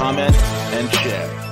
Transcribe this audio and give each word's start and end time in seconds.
comment, 0.00 0.34
and 0.72 0.90
share. 0.94 1.49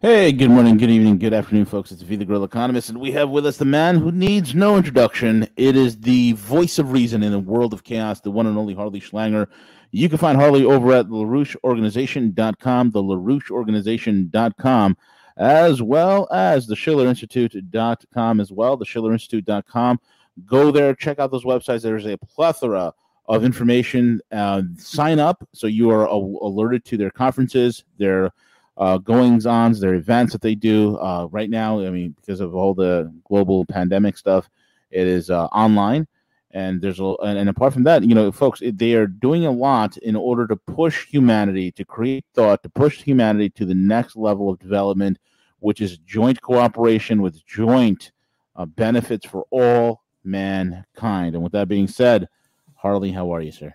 Hey, 0.00 0.30
good 0.30 0.50
morning, 0.50 0.76
good 0.76 0.90
evening, 0.90 1.18
good 1.18 1.34
afternoon, 1.34 1.64
folks. 1.64 1.90
It's 1.90 2.02
V 2.02 2.14
the 2.14 2.24
Grill 2.24 2.44
Economist, 2.44 2.88
and 2.88 3.00
we 3.00 3.10
have 3.10 3.30
with 3.30 3.44
us 3.44 3.56
the 3.56 3.64
man 3.64 3.96
who 3.98 4.12
needs 4.12 4.54
no 4.54 4.76
introduction. 4.76 5.48
It 5.56 5.74
is 5.74 5.98
the 5.98 6.34
voice 6.34 6.78
of 6.78 6.92
reason 6.92 7.24
in 7.24 7.32
a 7.32 7.38
world 7.40 7.74
of 7.74 7.82
chaos, 7.82 8.20
the 8.20 8.30
one 8.30 8.46
and 8.46 8.56
only 8.56 8.74
Harley 8.74 9.00
Schlanger. 9.00 9.48
You 9.90 10.08
can 10.08 10.18
find 10.18 10.38
Harley 10.38 10.64
over 10.64 10.92
at 10.92 11.06
LaRoucheOrganization.com, 11.06 12.90
the 12.92 13.02
LaRoucheOrganization.com, 13.02 14.96
as 15.36 15.82
well 15.82 16.28
as 16.30 16.68
the 16.68 16.76
SchillerInstitute.com 16.76 18.40
as 18.40 18.52
well, 18.52 18.76
the 18.76 18.86
SchillerInstitute.com. 18.86 20.00
Go 20.46 20.70
there, 20.70 20.94
check 20.94 21.18
out 21.18 21.32
those 21.32 21.44
websites. 21.44 21.82
There's 21.82 22.06
a 22.06 22.16
plethora 22.18 22.94
of 23.26 23.42
information. 23.42 24.20
Uh, 24.30 24.62
sign 24.76 25.18
up 25.18 25.44
so 25.52 25.66
you 25.66 25.90
are 25.90 26.04
alerted 26.04 26.84
to 26.84 26.96
their 26.96 27.10
conferences, 27.10 27.82
their 27.98 28.30
uh, 28.78 28.96
goings 28.98 29.44
ons, 29.44 29.80
their 29.80 29.94
events 29.94 30.32
that 30.32 30.40
they 30.40 30.54
do. 30.54 30.96
Uh, 30.98 31.28
right 31.30 31.50
now, 31.50 31.80
I 31.80 31.90
mean, 31.90 32.14
because 32.18 32.40
of 32.40 32.54
all 32.54 32.74
the 32.74 33.12
global 33.24 33.66
pandemic 33.66 34.16
stuff, 34.16 34.48
it 34.90 35.06
is 35.06 35.30
uh, 35.30 35.46
online. 35.46 36.06
And 36.52 36.80
there's 36.80 37.00
a, 37.00 37.14
and, 37.22 37.38
and 37.38 37.48
apart 37.50 37.74
from 37.74 37.82
that, 37.84 38.04
you 38.04 38.14
know, 38.14 38.32
folks, 38.32 38.62
they 38.64 38.94
are 38.94 39.06
doing 39.06 39.44
a 39.44 39.50
lot 39.50 39.96
in 39.98 40.16
order 40.16 40.46
to 40.46 40.56
push 40.56 41.06
humanity, 41.06 41.70
to 41.72 41.84
create 41.84 42.24
thought, 42.34 42.62
to 42.62 42.70
push 42.70 43.02
humanity 43.02 43.50
to 43.50 43.66
the 43.66 43.74
next 43.74 44.16
level 44.16 44.48
of 44.48 44.58
development, 44.58 45.18
which 45.58 45.80
is 45.80 45.98
joint 45.98 46.40
cooperation 46.40 47.20
with 47.20 47.44
joint 47.44 48.12
uh, 48.56 48.64
benefits 48.64 49.26
for 49.26 49.44
all 49.50 50.02
mankind. 50.24 51.34
And 51.34 51.42
with 51.42 51.52
that 51.52 51.68
being 51.68 51.88
said, 51.88 52.28
Harley, 52.76 53.10
how 53.10 53.34
are 53.34 53.42
you, 53.42 53.52
sir? 53.52 53.74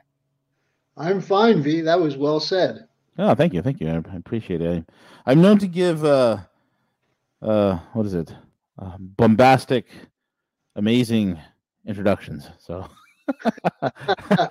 I'm 0.96 1.22
fine, 1.22 1.62
V. 1.62 1.82
That 1.82 2.00
was 2.00 2.18
well 2.18 2.40
said. 2.40 2.88
Oh, 3.18 3.36
thank 3.36 3.54
you, 3.54 3.62
thank 3.62 3.80
you. 3.80 3.90
I, 3.90 4.16
appreciate 4.16 4.62
it. 4.62 4.90
I'm 5.26 5.42
known 5.42 5.60
to 5.60 5.68
give 5.68 6.04
uh, 6.04 6.38
uh, 7.42 7.78
what 7.94 8.06
is 8.06 8.14
it? 8.14 8.34
Uh, 8.80 8.98
bombastic, 9.00 9.86
amazing 10.76 11.40
introductions. 11.86 12.50
So 12.58 12.90
I 13.82 14.50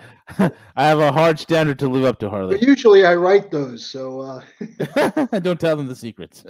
have 0.76 1.00
a 1.00 1.10
hard 1.10 1.38
standard 1.38 1.78
to 1.80 1.88
live 1.88 2.04
up 2.04 2.18
to, 2.20 2.30
Harley. 2.30 2.58
But 2.58 2.66
usually, 2.66 3.04
I 3.04 3.14
write 3.16 3.50
those, 3.50 3.84
so 3.84 4.20
uh... 4.20 5.38
don't 5.40 5.60
tell 5.60 5.76
them 5.76 5.88
the 5.88 5.96
secrets. 5.96 6.44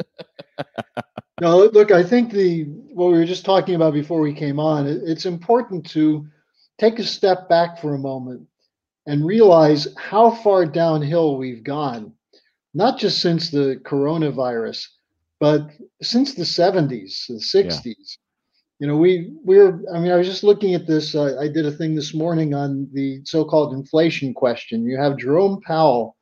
no, 1.40 1.58
look, 1.58 1.90
I 1.92 2.02
think 2.02 2.30
the 2.30 2.64
what 2.64 3.06
we 3.12 3.18
were 3.18 3.24
just 3.24 3.44
talking 3.44 3.74
about 3.74 3.94
before 3.94 4.20
we 4.20 4.34
came 4.34 4.60
on. 4.60 4.86
It's 4.86 5.26
important 5.26 5.88
to 5.90 6.26
take 6.78 6.98
a 6.98 7.04
step 7.04 7.48
back 7.48 7.80
for 7.80 7.94
a 7.94 7.98
moment 7.98 8.46
and 9.06 9.26
realize 9.26 9.88
how 9.96 10.30
far 10.30 10.64
downhill 10.64 11.36
we've 11.36 11.64
gone, 11.64 12.12
not 12.74 12.98
just 12.98 13.20
since 13.20 13.50
the 13.50 13.80
coronavirus, 13.84 14.86
but 15.40 15.70
since 16.02 16.34
the 16.34 16.44
70s, 16.44 17.26
the 17.26 17.34
60s. 17.34 17.84
Yeah. 17.84 17.92
You 18.78 18.88
know, 18.88 18.96
we 18.96 19.32
we're. 19.44 19.80
I 19.94 20.00
mean, 20.00 20.10
I 20.10 20.16
was 20.16 20.26
just 20.26 20.42
looking 20.42 20.74
at 20.74 20.88
this. 20.88 21.14
Uh, 21.14 21.38
I 21.38 21.46
did 21.46 21.66
a 21.66 21.70
thing 21.70 21.94
this 21.94 22.14
morning 22.14 22.52
on 22.52 22.88
the 22.92 23.20
so-called 23.24 23.74
inflation 23.74 24.34
question. 24.34 24.84
You 24.84 24.98
have 24.98 25.18
Jerome 25.18 25.60
Powell, 25.60 26.16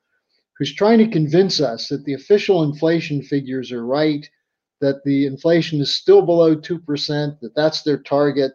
who's 0.59 0.75
trying 0.75 0.99
to 0.99 1.09
convince 1.09 1.59
us 1.63 1.89
that 1.89 2.05
the 2.05 2.13
official 2.13 2.63
inflation 2.63 3.23
figures 3.23 3.73
are 3.73 3.87
right, 3.87 4.29
that 4.83 5.03
the 5.05 5.25
inflation 5.25 5.81
is 5.81 5.95
still 5.95 6.21
below 6.21 6.55
two 6.55 6.79
percent, 6.79 7.41
that 7.41 7.55
that's 7.55 7.81
their 7.81 8.03
target, 8.03 8.53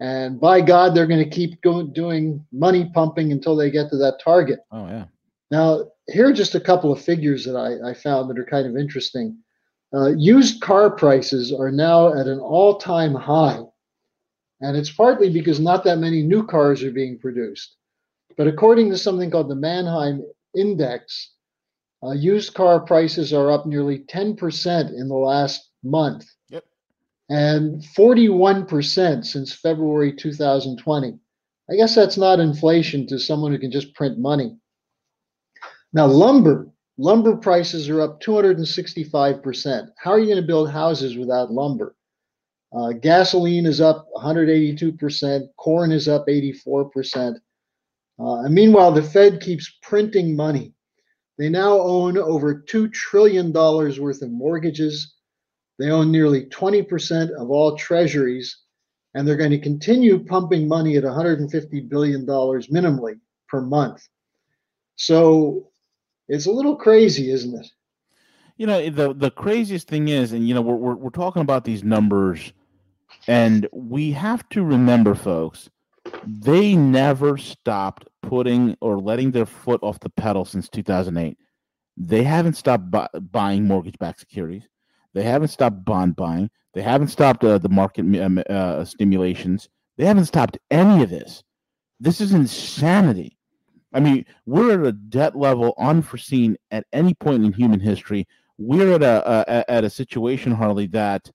and 0.00 0.40
by 0.40 0.60
God, 0.60 0.94
they're 0.94 1.06
going 1.06 1.24
to 1.24 1.36
keep 1.36 1.60
going 1.62 1.92
doing 1.92 2.44
money 2.52 2.90
pumping 2.94 3.32
until 3.32 3.56
they 3.56 3.70
get 3.70 3.90
to 3.90 3.96
that 3.96 4.20
target. 4.22 4.60
Oh 4.70 4.86
yeah. 4.86 5.06
Now 5.50 5.90
here 6.06 6.28
are 6.28 6.32
just 6.32 6.54
a 6.54 6.60
couple 6.60 6.92
of 6.92 7.00
figures 7.00 7.44
that 7.44 7.56
I, 7.56 7.90
I 7.90 7.94
found 7.94 8.30
that 8.30 8.38
are 8.38 8.44
kind 8.44 8.66
of 8.66 8.76
interesting. 8.76 9.38
Uh, 9.92 10.10
used 10.16 10.60
car 10.60 10.90
prices 10.90 11.52
are 11.52 11.70
now 11.70 12.12
at 12.12 12.26
an 12.26 12.38
all-time 12.38 13.14
high, 13.14 13.60
and 14.60 14.76
it's 14.76 14.90
partly 14.90 15.30
because 15.30 15.58
not 15.58 15.82
that 15.84 15.98
many 15.98 16.22
new 16.22 16.46
cars 16.46 16.82
are 16.82 16.90
being 16.90 17.18
produced. 17.18 17.76
But 18.36 18.46
according 18.46 18.90
to 18.90 18.98
something 18.98 19.30
called 19.30 19.48
the 19.48 19.56
Manheim 19.56 20.24
Index, 20.54 21.32
uh, 22.04 22.12
used 22.12 22.54
car 22.54 22.80
prices 22.80 23.32
are 23.32 23.50
up 23.50 23.66
nearly 23.66 24.00
10% 24.00 24.92
in 24.92 25.08
the 25.08 25.14
last 25.14 25.70
month 25.82 26.26
and 27.28 27.82
41% 27.82 29.24
since 29.24 29.52
February 29.52 30.12
2020. 30.14 31.18
I 31.70 31.76
guess 31.76 31.94
that's 31.94 32.16
not 32.16 32.40
inflation 32.40 33.06
to 33.08 33.18
someone 33.18 33.52
who 33.52 33.58
can 33.58 33.70
just 33.70 33.94
print 33.94 34.18
money. 34.18 34.56
Now, 35.92 36.06
lumber, 36.06 36.68
lumber 36.96 37.36
prices 37.36 37.88
are 37.90 38.00
up 38.00 38.20
265%. 38.22 39.88
How 39.98 40.12
are 40.12 40.18
you 40.18 40.26
going 40.26 40.40
to 40.40 40.46
build 40.46 40.70
houses 40.70 41.16
without 41.16 41.52
lumber? 41.52 41.94
Uh, 42.72 42.92
gasoline 42.92 43.66
is 43.66 43.80
up 43.80 44.08
182%, 44.14 45.48
corn 45.56 45.92
is 45.92 46.08
up 46.08 46.26
84%. 46.26 47.36
Uh, 48.20 48.40
and 48.40 48.54
meanwhile, 48.54 48.92
the 48.92 49.02
Fed 49.02 49.40
keeps 49.40 49.78
printing 49.82 50.34
money. 50.34 50.74
They 51.38 51.48
now 51.48 51.78
own 51.78 52.18
over 52.18 52.62
$2 52.68 52.92
trillion 52.92 53.52
worth 53.52 54.22
of 54.22 54.30
mortgages 54.30 55.14
they 55.78 55.90
own 55.90 56.10
nearly 56.10 56.46
20% 56.46 57.30
of 57.30 57.50
all 57.50 57.76
treasuries, 57.76 58.58
and 59.14 59.26
they're 59.26 59.36
going 59.36 59.50
to 59.50 59.60
continue 59.60 60.24
pumping 60.24 60.66
money 60.68 60.96
at 60.96 61.04
$150 61.04 61.88
billion 61.88 62.26
minimally 62.26 63.20
per 63.48 63.60
month. 63.60 64.06
So 64.96 65.70
it's 66.28 66.46
a 66.46 66.50
little 66.50 66.76
crazy, 66.76 67.30
isn't 67.30 67.58
it? 67.58 67.66
You 68.56 68.66
know, 68.66 68.90
the, 68.90 69.14
the 69.14 69.30
craziest 69.30 69.86
thing 69.86 70.08
is, 70.08 70.32
and 70.32 70.46
you 70.48 70.54
know, 70.54 70.60
we're, 70.60 70.74
we're, 70.74 70.96
we're 70.96 71.10
talking 71.10 71.42
about 71.42 71.64
these 71.64 71.84
numbers, 71.84 72.52
and 73.28 73.68
we 73.72 74.10
have 74.12 74.48
to 74.48 74.64
remember, 74.64 75.14
folks, 75.14 75.70
they 76.26 76.74
never 76.74 77.38
stopped 77.38 78.08
putting 78.22 78.76
or 78.80 78.98
letting 78.98 79.30
their 79.30 79.46
foot 79.46 79.80
off 79.82 80.00
the 80.00 80.10
pedal 80.10 80.44
since 80.44 80.68
2008. 80.68 81.38
They 81.96 82.24
haven't 82.24 82.54
stopped 82.54 82.90
bu- 82.90 83.20
buying 83.20 83.64
mortgage 83.64 83.98
backed 83.98 84.20
securities. 84.20 84.68
They 85.14 85.22
haven't 85.22 85.48
stopped 85.48 85.84
bond 85.84 86.16
buying. 86.16 86.50
They 86.74 86.82
haven't 86.82 87.08
stopped 87.08 87.44
uh, 87.44 87.58
the 87.58 87.68
market 87.68 88.02
um, 88.20 88.42
uh, 88.48 88.84
stimulations. 88.84 89.68
They 89.96 90.04
haven't 90.04 90.26
stopped 90.26 90.58
any 90.70 91.02
of 91.02 91.10
this. 91.10 91.42
This 91.98 92.20
is 92.20 92.32
insanity. 92.32 93.36
I 93.92 94.00
mean, 94.00 94.26
we're 94.46 94.80
at 94.80 94.86
a 94.86 94.92
debt 94.92 95.34
level 95.34 95.74
unforeseen 95.78 96.56
at 96.70 96.86
any 96.92 97.14
point 97.14 97.44
in 97.44 97.52
human 97.52 97.80
history. 97.80 98.28
We're 98.58 98.94
at 98.94 99.02
a, 99.02 99.44
a 99.50 99.70
at 99.70 99.84
a 99.84 99.90
situation, 99.90 100.52
Harley, 100.52 100.86
that 100.88 101.30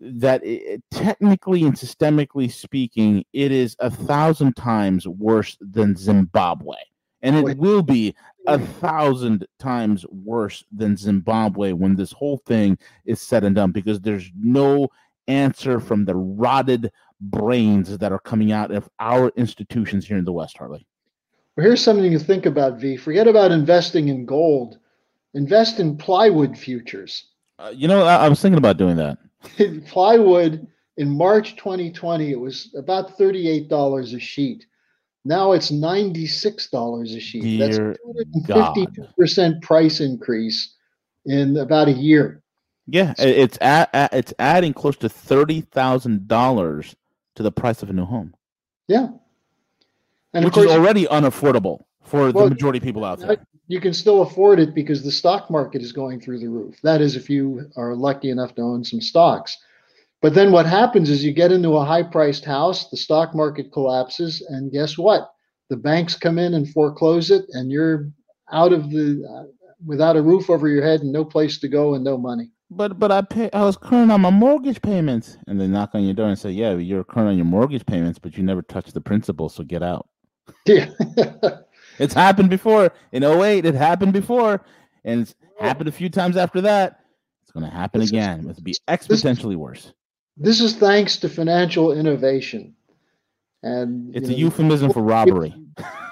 that 0.00 0.44
it, 0.44 0.82
technically 0.90 1.62
and 1.62 1.74
systemically 1.74 2.52
speaking, 2.52 3.24
it 3.32 3.52
is 3.52 3.76
a 3.78 3.90
thousand 3.90 4.56
times 4.56 5.06
worse 5.06 5.56
than 5.60 5.96
Zimbabwe 5.96 6.76
and 7.24 7.36
it 7.36 7.58
will 7.58 7.82
be 7.82 8.14
a 8.46 8.58
thousand 8.58 9.46
times 9.58 10.04
worse 10.10 10.62
than 10.70 10.96
Zimbabwe 10.96 11.72
when 11.72 11.96
this 11.96 12.12
whole 12.12 12.36
thing 12.38 12.78
is 13.06 13.20
said 13.20 13.44
and 13.44 13.56
done 13.56 13.72
because 13.72 14.00
there's 14.00 14.30
no 14.38 14.88
answer 15.26 15.80
from 15.80 16.04
the 16.04 16.14
rotted 16.14 16.92
brains 17.20 17.96
that 17.96 18.12
are 18.12 18.18
coming 18.18 18.52
out 18.52 18.70
of 18.70 18.88
our 19.00 19.32
institutions 19.36 20.06
here 20.06 20.18
in 20.18 20.24
the 20.24 20.32
West, 20.32 20.58
Harley. 20.58 20.86
Well, 21.56 21.64
here's 21.64 21.82
something 21.82 22.12
to 22.12 22.18
think 22.18 22.44
about, 22.44 22.78
V. 22.78 22.96
Forget 22.98 23.26
about 23.26 23.50
investing 23.50 24.08
in 24.08 24.26
gold. 24.26 24.78
Invest 25.32 25.80
in 25.80 25.96
plywood 25.96 26.58
futures. 26.58 27.28
Uh, 27.58 27.72
you 27.74 27.88
know, 27.88 28.04
I, 28.04 28.26
I 28.26 28.28
was 28.28 28.40
thinking 28.42 28.58
about 28.58 28.76
doing 28.76 28.96
that. 28.96 29.18
plywood 29.86 30.66
In 30.98 31.08
March 31.08 31.56
2020, 31.56 32.30
it 32.30 32.38
was 32.38 32.74
about 32.76 33.16
$38 33.18 34.14
a 34.14 34.20
sheet. 34.20 34.66
Now 35.24 35.52
it's 35.52 35.70
$96 35.70 37.16
a 37.16 37.20
sheet. 37.20 37.42
Dear 37.42 37.96
That's 38.46 38.78
252% 39.18 39.62
price 39.62 40.00
increase 40.00 40.74
in 41.26 41.56
about 41.56 41.88
a 41.88 41.92
year. 41.92 42.42
Yeah, 42.86 43.14
it's 43.18 43.56
at, 43.62 43.88
it's 44.12 44.34
adding 44.38 44.74
close 44.74 44.96
to 44.98 45.08
thirty 45.08 45.62
thousand 45.62 46.28
dollars 46.28 46.94
to 47.34 47.42
the 47.42 47.50
price 47.50 47.82
of 47.82 47.88
a 47.88 47.94
new 47.94 48.04
home, 48.04 48.34
Yeah. 48.88 49.08
And 50.34 50.44
which 50.44 50.58
is 50.58 50.66
already 50.66 51.06
unaffordable 51.06 51.84
for 52.02 52.30
Well, 52.30 52.44
the 52.44 52.50
majority 52.50 52.78
of 52.78 52.82
people 52.82 53.04
out 53.04 53.20
there. 53.20 53.38
you 53.68 53.80
can 53.80 53.94
still 53.94 54.20
afford 54.20 54.60
it 54.60 54.74
because 54.74 55.02
the 55.02 55.10
stock 55.10 55.50
market 55.50 55.80
is 55.80 55.92
going 55.92 56.20
through 56.20 56.40
the 56.40 56.48
roof. 56.48 56.76
That 56.82 57.00
is, 57.00 57.16
if 57.16 57.30
you 57.30 57.70
are 57.76 57.94
lucky 57.94 58.28
enough 58.28 58.54
to 58.56 58.62
own 58.62 58.84
some 58.84 59.00
stocks. 59.00 59.56
But 60.24 60.32
then 60.32 60.52
what 60.52 60.64
happens 60.64 61.10
is 61.10 61.22
you 61.22 61.34
get 61.34 61.52
into 61.52 61.76
a 61.76 61.84
high 61.84 62.02
priced 62.02 62.46
house, 62.46 62.88
the 62.88 62.96
stock 62.96 63.34
market 63.34 63.70
collapses, 63.70 64.40
and 64.48 64.72
guess 64.72 64.96
what? 64.96 65.30
The 65.68 65.76
banks 65.76 66.16
come 66.16 66.38
in 66.38 66.54
and 66.54 66.66
foreclose 66.66 67.30
it, 67.30 67.44
and 67.50 67.70
you're 67.70 68.08
out 68.50 68.72
of 68.72 68.88
the 68.88 69.22
uh, 69.30 69.42
without 69.84 70.16
a 70.16 70.22
roof 70.22 70.48
over 70.48 70.66
your 70.66 70.82
head 70.82 71.02
and 71.02 71.12
no 71.12 71.26
place 71.26 71.58
to 71.58 71.68
go 71.68 71.92
and 71.92 72.02
no 72.02 72.16
money. 72.16 72.50
But 72.70 72.98
but 72.98 73.12
I 73.12 73.20
pay 73.20 73.50
I 73.52 73.64
was 73.64 73.76
current 73.76 74.10
on 74.10 74.22
my 74.22 74.30
mortgage 74.30 74.80
payments, 74.80 75.36
and 75.46 75.60
they 75.60 75.66
knock 75.66 75.90
on 75.92 76.04
your 76.04 76.14
door 76.14 76.28
and 76.28 76.38
say, 76.38 76.52
"Yeah, 76.52 76.72
you're 76.72 77.04
current 77.04 77.28
on 77.28 77.36
your 77.36 77.44
mortgage 77.44 77.84
payments, 77.84 78.18
but 78.18 78.38
you 78.38 78.44
never 78.44 78.62
touched 78.62 78.94
the 78.94 79.02
principal, 79.02 79.50
so 79.50 79.62
get 79.62 79.82
out." 79.82 80.08
Yeah. 80.66 80.88
It's 81.98 82.14
happened 82.14 82.48
before 82.48 82.92
in 83.12 83.24
08, 83.24 83.66
It 83.66 83.74
happened 83.74 84.14
before, 84.14 84.64
and 85.04 85.20
it's 85.20 85.34
happened 85.60 85.90
a 85.90 85.92
few 85.92 86.08
times 86.08 86.38
after 86.38 86.62
that. 86.62 87.00
It's 87.42 87.52
going 87.52 87.66
to 87.66 87.70
happen 87.70 88.00
This 88.00 88.06
is- 88.08 88.12
again. 88.12 88.48
It'll 88.48 88.62
be 88.62 88.74
exponentially 88.88 89.56
worse. 89.56 89.92
This 90.36 90.60
is 90.60 90.76
thanks 90.76 91.16
to 91.18 91.28
financial 91.28 91.92
innovation. 91.92 92.74
And 93.62 94.14
It's 94.14 94.28
you 94.28 94.34
a 94.34 94.38
euphemism 94.38 94.92
for 94.92 95.02
robbery. 95.02 95.54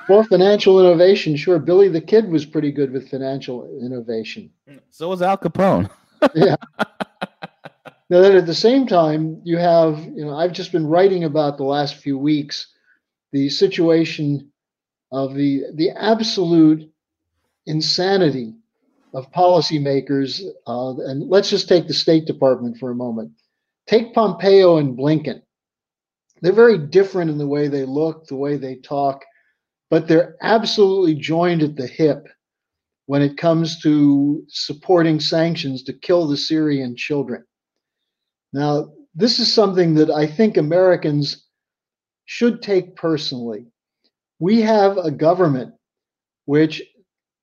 For 0.07 0.25
financial 0.25 0.81
innovation, 0.81 1.37
sure, 1.37 1.59
Billy 1.59 1.89
the 1.89 2.01
Kid 2.01 2.29
was 2.29 2.45
pretty 2.45 2.73
good 2.73 2.93
with 2.93 3.09
financial 3.09 3.69
innovation. 3.81 4.51
So 4.91 5.09
was 5.09 5.23
Al 5.23 5.39
Capone. 5.39 5.91
Yeah. 6.37 6.55
Now, 8.09 8.21
then 8.21 8.37
at 8.37 8.47
the 8.47 8.55
same 8.55 8.87
time, 8.87 9.41
you 9.43 9.57
have, 9.57 9.99
you 10.05 10.25
know, 10.25 10.37
I've 10.37 10.53
just 10.53 10.71
been 10.71 10.87
writing 10.87 11.25
about 11.25 11.57
the 11.57 11.65
last 11.65 11.97
few 11.97 12.17
weeks 12.17 12.69
the 13.33 13.49
situation 13.49 14.53
of 15.11 15.35
the 15.35 15.65
the 15.75 15.91
absolute 15.91 16.93
insanity 17.67 18.55
of 19.15 19.33
policymakers. 19.33 20.43
Uh, 20.67 20.95
and 21.09 21.29
let's 21.29 21.51
just 21.51 21.69
take 21.69 21.89
the 21.89 21.95
State 21.95 22.27
Department 22.27 22.79
for 22.79 22.91
a 22.91 22.95
moment. 22.95 23.33
Take 23.87 24.14
Pompeo 24.14 24.79
and 24.79 24.96
Blinken. 24.96 25.43
They're 26.40 26.52
very 26.52 26.79
different 26.79 27.31
in 27.31 27.38
the 27.38 27.46
way 27.46 27.69
they 27.69 27.84
look, 27.84 28.26
the 28.26 28.37
way 28.37 28.56
they 28.56 28.76
talk, 28.76 29.25
but 29.90 30.08
they're 30.08 30.37
absolutely 30.43 31.14
joined 31.14 31.62
at 31.62 31.76
the 31.76 31.87
hip 31.87 32.26
when 33.06 33.23
it 33.23 33.37
comes 33.37 33.81
to 33.82 34.43
supporting 34.49 35.20
sanctions 35.20 35.82
to 35.84 35.93
kill 35.93 36.26
the 36.26 36.37
Syrian 36.37 36.96
children. 36.96 37.44
Now, 38.52 38.93
this 39.14 39.38
is 39.38 39.52
something 39.52 39.94
that 39.94 40.11
I 40.11 40.26
think 40.26 40.56
Americans 40.56 41.46
should 42.25 42.62
take 42.62 42.96
personally. 42.96 43.67
We 44.38 44.61
have 44.62 44.96
a 44.96 45.11
government 45.11 45.75
which 46.46 46.82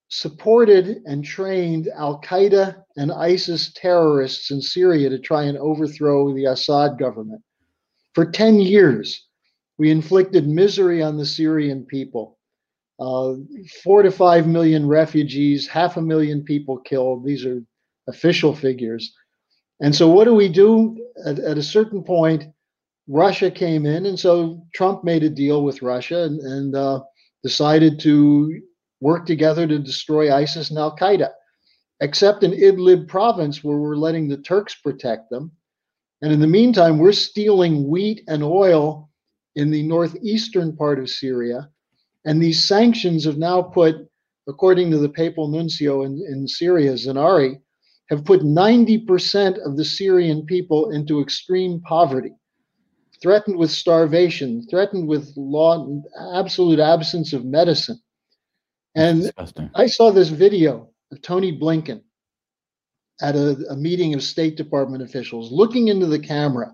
supported 0.09 1.01
and 1.05 1.23
trained 1.23 1.87
Al 1.95 2.19
Qaeda 2.21 2.83
and 2.97 3.11
ISIS 3.11 3.71
terrorists 3.73 4.51
in 4.51 4.61
Syria 4.61 5.09
to 5.09 5.19
try 5.19 5.43
and 5.43 5.57
overthrow 5.57 6.33
the 6.33 6.45
Assad 6.45 6.97
government. 6.97 7.41
For 8.15 8.29
10 8.29 8.59
years, 8.59 9.27
we 9.77 9.91
inflicted 9.91 10.47
misery 10.47 11.01
on 11.01 11.15
the 11.15 11.25
Syrian 11.25 11.85
people. 11.85 12.37
Uh, 12.99 13.35
four 13.83 14.03
to 14.03 14.11
five 14.11 14.45
million 14.45 14.85
refugees, 14.85 15.67
half 15.67 15.95
a 15.95 16.01
million 16.01 16.43
people 16.43 16.77
killed. 16.79 17.23
These 17.23 17.45
are 17.45 17.63
official 18.09 18.53
figures. 18.53 19.13
And 19.79 19.95
so, 19.95 20.09
what 20.09 20.25
do 20.25 20.33
we 20.33 20.49
do? 20.49 20.97
At, 21.25 21.39
at 21.39 21.57
a 21.57 21.63
certain 21.63 22.03
point, 22.03 22.43
Russia 23.07 23.49
came 23.49 23.85
in, 23.85 24.05
and 24.05 24.19
so 24.19 24.65
Trump 24.73 25.05
made 25.05 25.23
a 25.23 25.29
deal 25.29 25.63
with 25.63 25.81
Russia 25.81 26.23
and, 26.23 26.41
and 26.41 26.75
uh, 26.75 26.99
decided 27.41 28.01
to 28.01 28.61
work 28.99 29.25
together 29.25 29.67
to 29.67 29.79
destroy 29.79 30.33
ISIS 30.33 30.69
and 30.69 30.79
Al 30.79 30.95
Qaeda, 30.95 31.29
except 32.01 32.43
in 32.43 32.51
Idlib 32.51 33.07
province, 33.07 33.63
where 33.63 33.77
we're 33.77 33.95
letting 33.95 34.27
the 34.27 34.37
Turks 34.37 34.75
protect 34.75 35.29
them. 35.29 35.51
And 36.21 36.33
in 36.33 36.39
the 36.39 36.47
meantime, 36.47 36.97
we're 36.97 37.13
stealing 37.13 37.87
wheat 37.87 38.23
and 38.27 38.43
oil 38.43 39.09
in 39.55 39.71
the 39.71 39.83
northeastern 39.83 40.75
part 40.75 40.99
of 40.99 41.09
Syria. 41.09 41.69
And 42.25 42.41
these 42.41 42.63
sanctions 42.63 43.25
have 43.25 43.37
now 43.37 43.61
put, 43.61 43.95
according 44.47 44.91
to 44.91 44.97
the 44.97 45.09
papal 45.09 45.47
nuncio 45.47 46.03
in, 46.03 46.21
in 46.29 46.47
Syria, 46.47 46.93
Zenari, 46.93 47.61
have 48.09 48.25
put 48.25 48.41
90% 48.41 49.65
of 49.65 49.77
the 49.77 49.85
Syrian 49.85 50.45
people 50.45 50.91
into 50.91 51.21
extreme 51.21 51.79
poverty, 51.81 52.33
threatened 53.21 53.57
with 53.57 53.71
starvation, 53.71 54.65
threatened 54.69 55.07
with 55.07 55.31
law, 55.37 56.01
absolute 56.33 56.79
absence 56.79 57.33
of 57.33 57.45
medicine. 57.45 58.01
And 58.95 59.21
Disgusting. 59.21 59.69
I 59.75 59.87
saw 59.87 60.11
this 60.11 60.29
video 60.29 60.89
of 61.11 61.21
Tony 61.21 61.57
Blinken 61.57 62.01
at 63.21 63.35
a, 63.35 63.57
a 63.69 63.75
meeting 63.75 64.13
of 64.13 64.23
State 64.23 64.55
Department 64.55 65.03
officials 65.03 65.51
looking 65.51 65.89
into 65.89 66.05
the 66.05 66.19
camera 66.19 66.73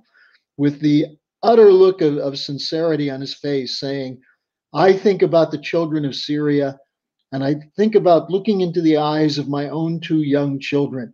with 0.58 0.80
the 0.80 1.06
utter 1.44 1.72
look 1.72 2.02
of, 2.02 2.18
of 2.18 2.38
sincerity 2.38 3.10
on 3.10 3.22
his 3.22 3.34
face, 3.34 3.80
saying, 3.80 4.22
I 4.74 4.94
think 4.94 5.22
about 5.22 5.52
the 5.52 5.58
children 5.62 6.06
of 6.06 6.16
Syria 6.16 6.78
and 7.32 7.44
I 7.44 7.56
think 7.76 7.96
about 7.96 8.30
looking 8.30 8.62
into 8.62 8.82
the 8.82 8.98
eyes 8.98 9.38
of 9.38 9.50
my 9.50 9.68
own 9.68 10.00
two 10.00 10.22
young 10.22 10.60
children. 10.60 11.14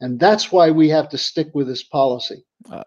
And 0.00 0.20
that's 0.20 0.52
why 0.52 0.70
we 0.70 0.88
have 0.90 1.08
to 1.08 1.18
stick 1.18 1.48
with 1.54 1.66
this 1.66 1.82
policy. 1.82 2.44
Oh, 2.70 2.82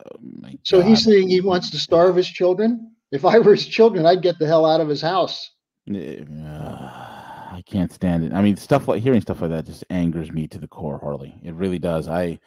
So 0.64 0.82
he's 0.82 1.04
saying 1.04 1.28
he 1.30 1.42
wants 1.42 1.72
to 1.72 1.78
starve 1.78 2.16
his 2.16 2.30
children. 2.30 2.92
If 3.12 3.26
I 3.26 3.40
were 3.40 3.56
his 3.56 3.68
children, 3.68 4.06
I'd 4.06 4.22
get 4.22 4.38
the 4.40 4.46
hell 4.46 4.66
out 4.66 4.80
of 4.80 4.88
his 4.88 5.02
house. 5.02 5.52
Can't 7.70 7.92
stand 7.94 8.24
it. 8.24 8.34
I 8.34 8.42
mean, 8.42 8.58
stuff 8.58 8.88
like 8.88 9.04
hearing 9.04 9.22
stuff 9.22 9.42
like 9.42 9.52
that 9.52 9.66
just 9.66 9.84
angers 9.92 10.32
me 10.32 10.48
to 10.48 10.58
the 10.58 10.68
core, 10.68 10.98
Harley. 10.98 11.40
It 11.44 11.54
really 11.54 11.78
does. 11.78 12.08
I, 12.08 12.40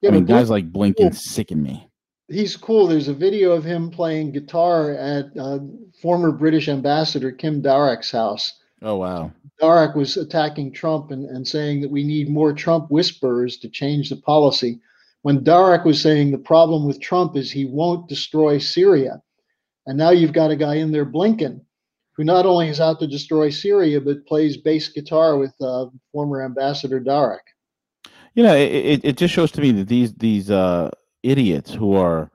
Yeah, 0.00 0.10
I 0.10 0.12
mean, 0.12 0.24
guys 0.24 0.50
like 0.50 0.72
Blinken 0.72 0.96
cool. 0.98 1.12
sicken 1.12 1.62
me. 1.62 1.88
he's 2.28 2.56
cool. 2.56 2.86
There's 2.88 3.08
a 3.08 3.14
video 3.14 3.52
of 3.52 3.64
him 3.64 3.90
playing 3.90 4.32
guitar 4.32 4.92
at 4.92 5.26
uh, 5.38 5.60
former 6.02 6.32
British 6.32 6.68
ambassador 6.68 7.30
Kim 7.30 7.62
Darroch's 7.62 8.10
house. 8.10 8.58
Oh 8.82 8.96
wow. 8.96 9.30
Darroch 9.60 9.94
was 9.94 10.16
attacking 10.16 10.72
Trump 10.72 11.10
and, 11.10 11.26
and 11.26 11.46
saying 11.46 11.82
that 11.82 11.90
we 11.90 12.02
need 12.02 12.30
more 12.30 12.52
Trump 12.52 12.90
whisperers 12.90 13.58
to 13.58 13.68
change 13.68 14.08
the 14.08 14.16
policy. 14.16 14.80
When 15.22 15.44
Darak 15.44 15.84
was 15.84 16.00
saying 16.00 16.30
the 16.30 16.38
problem 16.38 16.86
with 16.86 17.00
Trump 17.00 17.36
is 17.36 17.50
he 17.50 17.66
won't 17.66 18.08
destroy 18.08 18.58
Syria. 18.58 19.22
And 19.86 19.98
now 19.98 20.10
you've 20.10 20.32
got 20.32 20.50
a 20.50 20.56
guy 20.56 20.76
in 20.76 20.92
there, 20.92 21.04
Blinken, 21.04 21.60
who 22.20 22.24
not 22.24 22.44
only 22.44 22.68
is 22.68 22.82
out 22.82 23.00
to 23.00 23.06
destroy 23.06 23.48
Syria, 23.48 23.98
but 23.98 24.26
plays 24.26 24.58
bass 24.58 24.90
guitar 24.90 25.38
with 25.38 25.54
uh, 25.58 25.86
former 26.12 26.44
Ambassador 26.44 27.00
Darroch. 27.00 27.38
You 28.34 28.42
know, 28.42 28.54
it, 28.54 29.00
it, 29.02 29.16
just 29.16 29.32
shows 29.32 29.50
to 29.52 29.62
me 29.62 29.72
that 29.72 29.88
these 29.88 30.12
these 30.16 30.50
uh, 30.50 30.90
idiots 31.22 31.72
who 31.72 31.94
are 31.94 32.30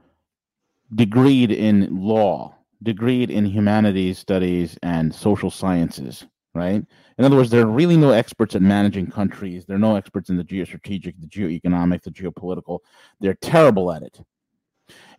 degreed 0.96 1.56
in 1.56 2.02
law, 2.02 2.56
degreed 2.84 3.30
in 3.30 3.46
humanities 3.46 4.18
studies 4.18 4.76
and 4.82 5.14
social 5.14 5.52
sciences, 5.52 6.26
right? 6.56 6.84
In 7.20 7.24
other 7.24 7.36
words, 7.36 7.52
they're 7.52 7.68
really 7.68 7.96
no 7.96 8.10
experts 8.10 8.56
at 8.56 8.64
managing 8.64 9.12
countries. 9.12 9.68
They're 9.68 9.78
no 9.78 9.98
experts 9.98 10.32
in 10.32 10.38
the 10.38 10.44
geostrategic, 10.44 11.14
the 11.20 11.28
geoeconomic, 11.28 12.02
the 12.02 12.10
geopolitical. 12.10 12.80
They're 13.20 13.36
terrible 13.36 13.92
at 13.92 14.02
it. 14.02 14.20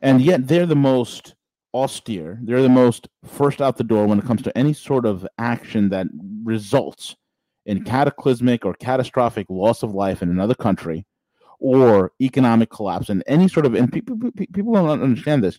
And 0.03 0.21
yet 0.21 0.49
they're 0.49 0.67
the 0.67 0.75
most 0.75 1.37
austere. 1.77 2.39
They're 2.43 2.63
the 2.63 2.69
most 2.69 3.09
first 3.25 3.61
out 3.61 3.77
the 3.77 3.85
door 3.85 4.07
when 4.07 4.19
it 4.19 4.25
comes 4.25 4.43
to 4.43 4.57
any 4.59 4.73
sort 4.73 5.05
of 5.07 5.27
action 5.39 5.89
that 5.91 6.07
results 6.43 7.17
in 7.67 7.85
cataclysmic 7.85 8.65
or 8.65 8.75
catastrophic 8.75 9.47
loss 9.51 9.83
of 9.83 9.93
life 9.95 10.23
in 10.23 10.31
another 10.31 10.55
country 10.55 11.05
or 11.59 12.13
economic 12.21 12.71
collapse 12.71 13.09
and 13.09 13.23
any 13.27 13.49
sort 13.49 13.67
of 13.67 13.75
and 13.75 13.93
people 13.93 14.17
people 14.53 14.73
don't 14.75 15.03
understand 15.03 15.43
this 15.43 15.59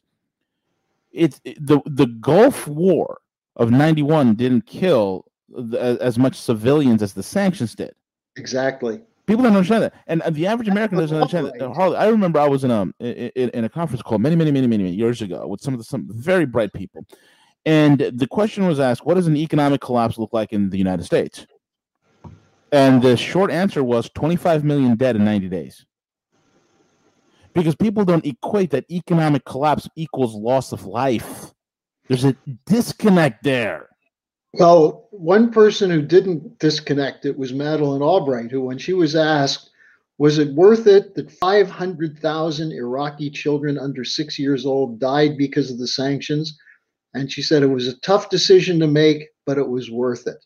it's 1.12 1.42
it- 1.44 1.58
the 1.66 1.80
the 1.86 2.06
gulf 2.06 2.68
war 2.68 3.20
of 3.56 3.72
91 3.72 4.36
didn't 4.36 4.66
kill 4.66 5.26
th- 5.56 5.74
as 5.74 5.98
as 5.98 6.18
much 6.20 6.36
civilians 6.36 7.02
as 7.02 7.14
the 7.14 7.24
sanctions 7.24 7.76
did 7.76 7.94
Exactly. 8.38 9.02
People 9.28 9.44
don't 9.44 9.56
understand 9.56 9.84
that. 9.84 9.94
And 10.08 10.22
uh, 10.24 10.30
the 10.32 10.48
average 10.48 10.68
american 10.68 10.98
doesn't 10.98 11.16
understand 11.16 11.48
that. 11.48 11.74
Harley, 11.74 11.98
i 11.98 12.08
remember 12.08 12.40
i 12.40 12.48
was 12.48 12.64
in 12.64 12.72
a 12.72 12.82
in, 13.00 13.50
in 13.50 13.64
a 13.66 13.70
conference 13.70 14.02
call 14.02 14.18
many 14.18 14.36
many 14.36 14.52
many 14.52 14.68
many 14.68 14.84
many 14.84 14.96
years 14.96 15.22
ago 15.22 15.46
with 15.48 15.62
some 15.62 15.74
of 15.74 15.80
the 15.80 15.84
some 15.84 16.08
very 16.10 16.46
bright 16.46 16.74
people. 16.74 17.06
And 17.66 18.00
the 18.00 18.28
question 18.28 18.66
was 18.66 18.80
asked 18.80 19.06
what 19.06 19.16
does 19.16 19.28
an 19.28 19.38
economic 19.38 19.82
collapse 19.82 20.18
look 20.18 20.34
like 20.34 20.54
in 20.54 20.70
the 20.70 20.78
united 20.78 21.04
states? 21.04 21.46
And 22.72 23.02
the 23.02 23.16
short 23.16 23.52
answer 23.52 23.84
was 23.84 24.10
25 24.10 24.64
million 24.64 24.96
dead 24.96 25.16
in 25.16 25.24
90 25.24 25.50
days. 25.50 25.86
Because 27.54 27.76
people 27.76 28.06
don't 28.06 28.26
equate 28.26 28.72
that 28.72 28.90
economic 28.92 29.46
collapse 29.46 29.90
equals 29.96 30.36
loss 30.36 30.72
of 30.72 30.86
life. 30.86 31.52
There's 32.08 32.26
a 32.26 32.36
disconnect 32.66 33.44
there. 33.44 33.90
Well, 34.60 35.08
one 35.12 35.52
person 35.52 35.90
who 35.90 36.02
didn't 36.02 36.60
disconnect 36.60 37.26
it 37.26 37.38
was 37.38 37.54
Madeleine 37.54 38.02
Albright, 38.02 38.52
who, 38.52 38.62
when 38.62 38.78
she 38.78 38.94
was 38.94 39.16
asked, 39.16 39.70
was 40.18 40.40
it 40.40 40.54
worth 40.56 40.88
it 40.88 41.14
that 41.16 41.32
500,000 41.32 42.72
Iraqi 42.72 43.30
children 43.30 43.78
under 43.78 44.04
six 44.04 44.40
years 44.40 44.66
old 44.66 45.00
died 45.00 45.38
because 45.38 45.70
of 45.70 45.78
the 45.78 45.88
sanctions? 45.88 46.58
And 47.14 47.32
she 47.32 47.42
said 47.42 47.62
it 47.62 47.68
was 47.68 47.88
a 47.88 48.00
tough 48.00 48.30
decision 48.30 48.80
to 48.80 48.88
make, 48.88 49.28
but 49.46 49.58
it 49.58 49.68
was 49.68 49.92
worth 49.92 50.28
it, 50.28 50.44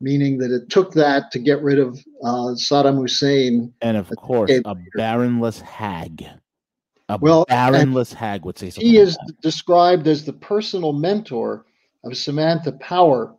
meaning 0.00 0.38
that 0.38 0.50
it 0.50 0.68
took 0.68 0.92
that 0.92 1.30
to 1.32 1.38
get 1.38 1.62
rid 1.62 1.78
of 1.78 1.98
uh, 2.22 2.54
Saddam 2.54 2.96
Hussein. 2.96 3.72
And 3.80 3.96
of 3.96 4.10
course, 4.16 4.50
a 4.64 4.76
barrenless 4.94 5.60
hag. 5.60 6.26
A 7.08 7.16
well, 7.18 7.46
barrenless 7.48 8.12
hag 8.12 8.44
would 8.44 8.58
say 8.58 8.68
something. 8.68 8.86
He 8.86 8.98
is 8.98 9.16
described 9.40 10.06
as 10.06 10.26
the 10.26 10.34
personal 10.34 10.92
mentor 10.92 11.64
of 12.04 12.16
Samantha 12.16 12.72
Power, 12.72 13.34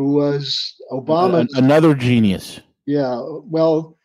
who 0.00 0.14
was 0.14 0.80
Obama. 0.90 1.46
Another 1.56 1.94
genius. 1.94 2.60
Yeah. 2.86 3.20
Well, 3.44 3.98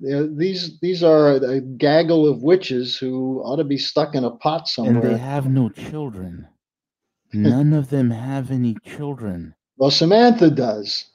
these 0.00 0.80
these 0.80 1.02
are 1.02 1.32
a 1.32 1.60
gaggle 1.60 2.26
of 2.26 2.42
witches 2.42 2.96
who 2.96 3.42
ought 3.44 3.56
to 3.56 3.64
be 3.64 3.76
stuck 3.76 4.14
in 4.14 4.24
a 4.24 4.30
pot 4.30 4.68
somewhere. 4.68 5.04
And 5.04 5.14
they 5.14 5.18
have 5.18 5.46
no 5.46 5.68
children. 5.68 6.48
None 7.34 7.74
of 7.74 7.90
them 7.90 8.10
have 8.10 8.50
any 8.50 8.74
children. 8.86 9.54
Well, 9.76 9.90
Samantha 9.90 10.48
does. 10.48 11.10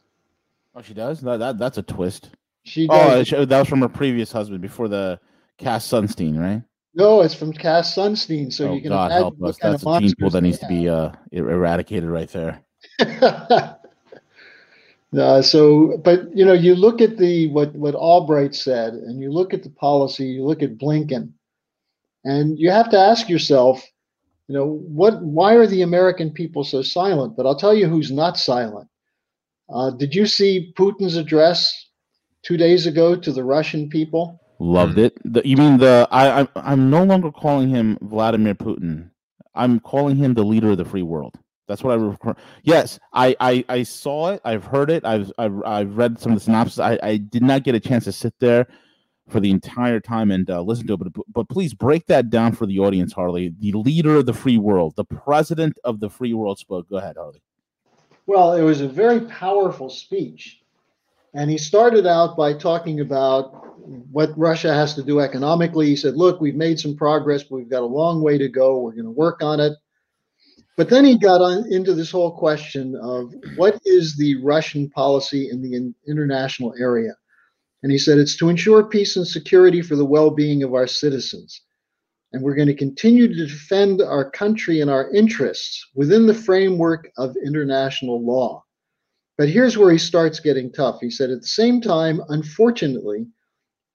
Oh, 0.75 0.83
she 0.83 0.93
does. 0.93 1.21
That, 1.21 1.37
that 1.37 1.57
that's 1.57 1.79
a 1.79 1.83
twist. 1.83 2.29
She 2.65 2.87
oh, 2.87 3.23
does. 3.23 3.33
Oh, 3.33 3.45
that 3.45 3.59
was 3.59 3.67
from 3.67 3.81
her 3.81 3.89
previous 3.89 4.31
husband 4.31 4.61
before 4.61 4.87
the 4.87 5.19
Cass 5.57 5.87
Sunstein, 5.87 6.39
right? 6.39 6.61
No, 6.93 7.21
it's 7.21 7.33
from 7.33 7.51
Cass 7.51 7.95
Sunstein. 7.95 8.53
So 8.53 8.69
oh, 8.69 8.73
you 8.75 8.81
can 8.81 8.89
God 8.91 9.11
help 9.11 9.41
us. 9.41 9.57
That's 9.59 9.83
a 9.83 9.99
gene 9.99 10.13
pool 10.19 10.29
that 10.29 10.41
needs 10.41 10.59
to 10.59 10.67
be 10.67 10.87
uh, 10.87 11.13
eradicated 11.31 12.07
right 12.07 12.29
there. 12.29 12.63
Uh, 15.17 15.41
so, 15.41 15.97
but 16.03 16.35
you 16.35 16.45
know, 16.45 16.53
you 16.53 16.75
look 16.75 17.01
at 17.01 17.17
the 17.17 17.47
what 17.47 17.73
what 17.75 17.95
Albright 17.95 18.53
said, 18.53 18.93
and 18.93 19.19
you 19.19 19.31
look 19.31 19.53
at 19.53 19.63
the 19.63 19.71
policy, 19.71 20.25
you 20.25 20.45
look 20.45 20.61
at 20.61 20.77
Blinken, 20.77 21.33
and 22.23 22.59
you 22.59 22.69
have 22.69 22.91
to 22.91 22.99
ask 22.99 23.27
yourself, 23.27 23.83
you 24.47 24.55
know, 24.55 24.67
what? 24.67 25.21
Why 25.23 25.55
are 25.55 25.65
the 25.65 25.81
American 25.81 26.31
people 26.31 26.63
so 26.63 26.83
silent? 26.83 27.35
But 27.35 27.47
I'll 27.47 27.57
tell 27.57 27.73
you 27.73 27.87
who's 27.87 28.11
not 28.11 28.37
silent. 28.37 28.87
Uh, 29.67 29.91
did 29.91 30.13
you 30.13 30.27
see 30.27 30.73
Putin's 30.77 31.15
address 31.15 31.73
two 32.43 32.57
days 32.57 32.85
ago 32.85 33.15
to 33.15 33.31
the 33.31 33.43
Russian 33.43 33.89
people? 33.89 34.39
Loved 34.59 34.99
it. 34.99 35.17
The, 35.23 35.41
you 35.47 35.57
mean 35.57 35.77
the? 35.77 36.07
I, 36.11 36.41
I'm 36.41 36.47
I'm 36.55 36.89
no 36.91 37.03
longer 37.03 37.31
calling 37.31 37.69
him 37.69 37.97
Vladimir 38.01 38.53
Putin. 38.53 39.09
I'm 39.55 39.79
calling 39.79 40.17
him 40.17 40.35
the 40.35 40.43
leader 40.43 40.71
of 40.71 40.77
the 40.77 40.85
free 40.85 41.01
world. 41.01 41.35
That's 41.69 41.83
what 41.83 41.91
I 41.91 42.01
record. 42.01 42.35
Yes, 42.63 42.99
I, 43.13 43.35
I 43.39 43.63
I 43.69 43.83
saw 43.83 44.31
it. 44.31 44.41
I've 44.43 44.63
heard 44.63 44.89
it. 44.89 45.05
I've 45.05 45.31
I've, 45.37 45.63
I've 45.63 45.95
read 45.95 46.19
some 46.19 46.31
of 46.31 46.39
the 46.39 46.43
synopsis. 46.43 46.79
I, 46.79 46.97
I 47.03 47.17
did 47.17 47.43
not 47.43 47.63
get 47.63 47.75
a 47.75 47.79
chance 47.79 48.05
to 48.05 48.11
sit 48.11 48.33
there 48.39 48.65
for 49.29 49.39
the 49.39 49.51
entire 49.51 49.99
time 49.99 50.31
and 50.31 50.49
uh, 50.49 50.61
listen 50.61 50.87
to 50.87 50.93
it. 50.93 50.99
But 50.99 51.13
but 51.31 51.47
please 51.47 51.75
break 51.75 52.07
that 52.07 52.31
down 52.31 52.53
for 52.53 52.65
the 52.65 52.79
audience, 52.79 53.13
Harley. 53.13 53.53
The 53.59 53.73
leader 53.73 54.15
of 54.15 54.25
the 54.25 54.33
free 54.33 54.57
world, 54.57 54.95
the 54.95 55.05
president 55.05 55.77
of 55.83 55.99
the 55.99 56.09
free 56.09 56.33
world 56.33 56.57
spoke. 56.57 56.89
Go 56.89 56.97
ahead, 56.97 57.17
Harley. 57.17 57.43
Well, 58.25 58.53
it 58.53 58.63
was 58.63 58.81
a 58.81 58.87
very 58.87 59.21
powerful 59.21 59.91
speech, 59.91 60.63
and 61.35 61.51
he 61.51 61.59
started 61.59 62.07
out 62.07 62.35
by 62.35 62.53
talking 62.53 62.99
about 62.99 63.77
what 64.11 64.35
Russia 64.35 64.73
has 64.73 64.95
to 64.95 65.03
do 65.03 65.19
economically. 65.19 65.85
He 65.85 65.95
said, 65.95 66.15
"Look, 66.15 66.41
we've 66.41 66.55
made 66.55 66.79
some 66.79 66.95
progress, 66.95 67.43
but 67.43 67.57
we've 67.57 67.69
got 67.69 67.83
a 67.83 67.85
long 67.85 68.23
way 68.23 68.39
to 68.39 68.49
go. 68.49 68.79
We're 68.79 68.93
going 68.93 69.05
to 69.05 69.11
work 69.11 69.43
on 69.43 69.59
it." 69.59 69.73
But 70.79 70.87
then 70.87 71.03
he 71.03 71.17
got 71.17 71.41
on 71.41 71.69
into 71.73 71.93
this 71.93 72.09
whole 72.09 72.31
question 72.31 72.95
of 72.95 73.35
what 73.57 73.81
is 73.83 74.15
the 74.15 74.41
Russian 74.41 74.89
policy 74.89 75.49
in 75.51 75.61
the 75.61 75.73
in, 75.73 75.93
international 76.07 76.73
area? 76.79 77.17
And 77.83 77.91
he 77.91 77.97
said 77.97 78.17
it's 78.17 78.37
to 78.37 78.47
ensure 78.47 78.85
peace 78.85 79.17
and 79.17 79.27
security 79.27 79.81
for 79.81 79.97
the 79.97 80.05
well 80.05 80.29
being 80.29 80.63
of 80.63 80.73
our 80.73 80.87
citizens. 80.87 81.63
And 82.31 82.41
we're 82.41 82.55
going 82.55 82.69
to 82.69 82.73
continue 82.73 83.27
to 83.27 83.45
defend 83.45 84.01
our 84.01 84.31
country 84.31 84.79
and 84.79 84.89
our 84.89 85.11
interests 85.11 85.85
within 85.95 86.25
the 86.25 86.33
framework 86.33 87.11
of 87.17 87.35
international 87.45 88.25
law. 88.25 88.63
But 89.37 89.49
here's 89.49 89.77
where 89.77 89.91
he 89.91 89.97
starts 89.97 90.39
getting 90.39 90.71
tough. 90.71 91.01
He 91.01 91.09
said, 91.09 91.29
at 91.29 91.41
the 91.41 91.47
same 91.47 91.81
time, 91.81 92.21
unfortunately, 92.29 93.27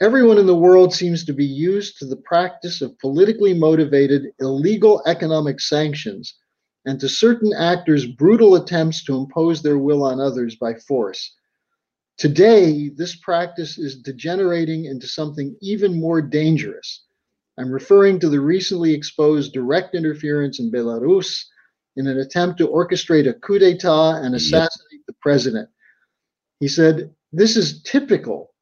everyone 0.03 0.37
in 0.37 0.47
the 0.47 0.55
world 0.55 0.93
seems 0.93 1.25
to 1.25 1.33
be 1.33 1.47
used 1.47 1.99
to 2.01 2.05
the 2.05 2.21
practice 2.27 2.83
of 2.83 2.99
politically 2.99 3.55
motivated 3.55 4.33
illegal 4.39 5.03
economic 5.07 5.61
sanctions 5.61 6.35
and 6.87 7.01
to 7.01 7.09
certain 7.09 7.53
actors' 7.53 8.07
brutal 8.07 8.57
attempts 8.57 9.05
to 9.05 9.17
impose 9.17 9.63
their 9.63 9.79
will 9.79 10.03
on 10.03 10.21
others 10.21 10.57
by 10.57 10.75
force. 10.75 11.35
Today, 12.17 12.91
this 12.91 13.17
practice 13.17 13.79
is 13.79 13.97
degenerating 13.97 14.85
into 14.85 15.07
something 15.07 15.57
even 15.61 15.99
more 15.99 16.23
dangerous. 16.23 17.05
I'm 17.59 17.71
referring 17.71 18.21
to 18.21 18.29
the 18.29 18.41
recently 18.41 18.93
exposed 18.93 19.53
direct 19.53 19.95
interference 19.95 20.61
in 20.61 20.71
Belarus 20.71 21.45
in 21.97 22.07
an 22.07 22.19
attempt 22.19 22.59
to 22.59 22.69
orchestrate 22.69 23.29
a 23.29 23.35
coup 23.35 23.59
d'etat 23.59 24.17
and 24.23 24.35
assassinate 24.35 25.07
the 25.07 25.15
president. 25.21 25.69
He 26.61 26.69
said, 26.69 27.15
This 27.33 27.57
is 27.57 27.83
typical, 27.83 28.53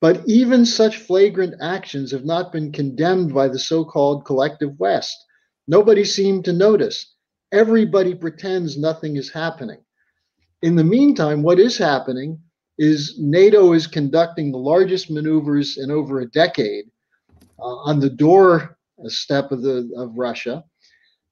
but 0.00 0.22
even 0.26 0.64
such 0.64 0.98
flagrant 0.98 1.54
actions 1.60 2.10
have 2.12 2.24
not 2.24 2.52
been 2.52 2.72
condemned 2.72 3.34
by 3.34 3.48
the 3.48 3.58
so 3.58 3.84
called 3.84 4.24
collective 4.24 4.78
West. 4.78 5.16
Nobody 5.68 6.04
seemed 6.04 6.44
to 6.46 6.52
notice 6.52 7.14
everybody 7.52 8.14
pretends 8.14 8.78
nothing 8.78 9.16
is 9.16 9.30
happening. 9.30 9.78
In 10.62 10.76
the 10.76 10.84
meantime, 10.84 11.42
what 11.42 11.58
is 11.58 11.76
happening 11.78 12.40
is 12.78 13.16
NATO 13.18 13.72
is 13.72 13.86
conducting 13.86 14.50
the 14.50 14.58
largest 14.58 15.10
maneuvers 15.10 15.78
in 15.78 15.90
over 15.90 16.20
a 16.20 16.30
decade 16.30 16.86
uh, 17.58 17.62
on 17.62 18.00
the 18.00 18.10
door 18.10 18.78
step 19.06 19.52
of 19.52 19.62
the 19.62 19.90
of 19.96 20.16
Russia. 20.16 20.64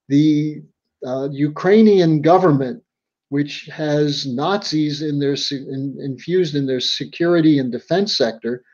The 0.09 0.63
uh, 1.07 1.29
Ukrainian 1.31 2.23
government, 2.23 2.83
which 3.29 3.69
has 3.73 4.27
Nazis 4.27 5.03
in 5.03 5.19
their 5.19 5.37
in, 5.51 5.99
infused 6.03 6.55
in 6.55 6.67
their 6.67 6.81
security 6.81 7.59
and 7.59 7.71
defense 7.71 8.17
sector, 8.17 8.65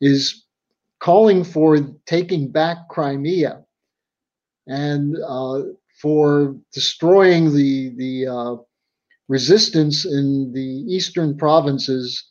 is 0.00 0.44
calling 1.00 1.44
for 1.44 1.78
taking 2.06 2.50
back 2.50 2.88
Crimea. 2.90 3.62
And 4.66 5.16
uh, 5.26 5.60
for 6.04 6.54
destroying 6.70 7.44
the 7.54 7.94
the 7.96 8.26
uh, 8.26 8.56
resistance 9.28 10.04
in 10.04 10.52
the 10.52 10.70
eastern 10.94 11.34
provinces 11.34 12.22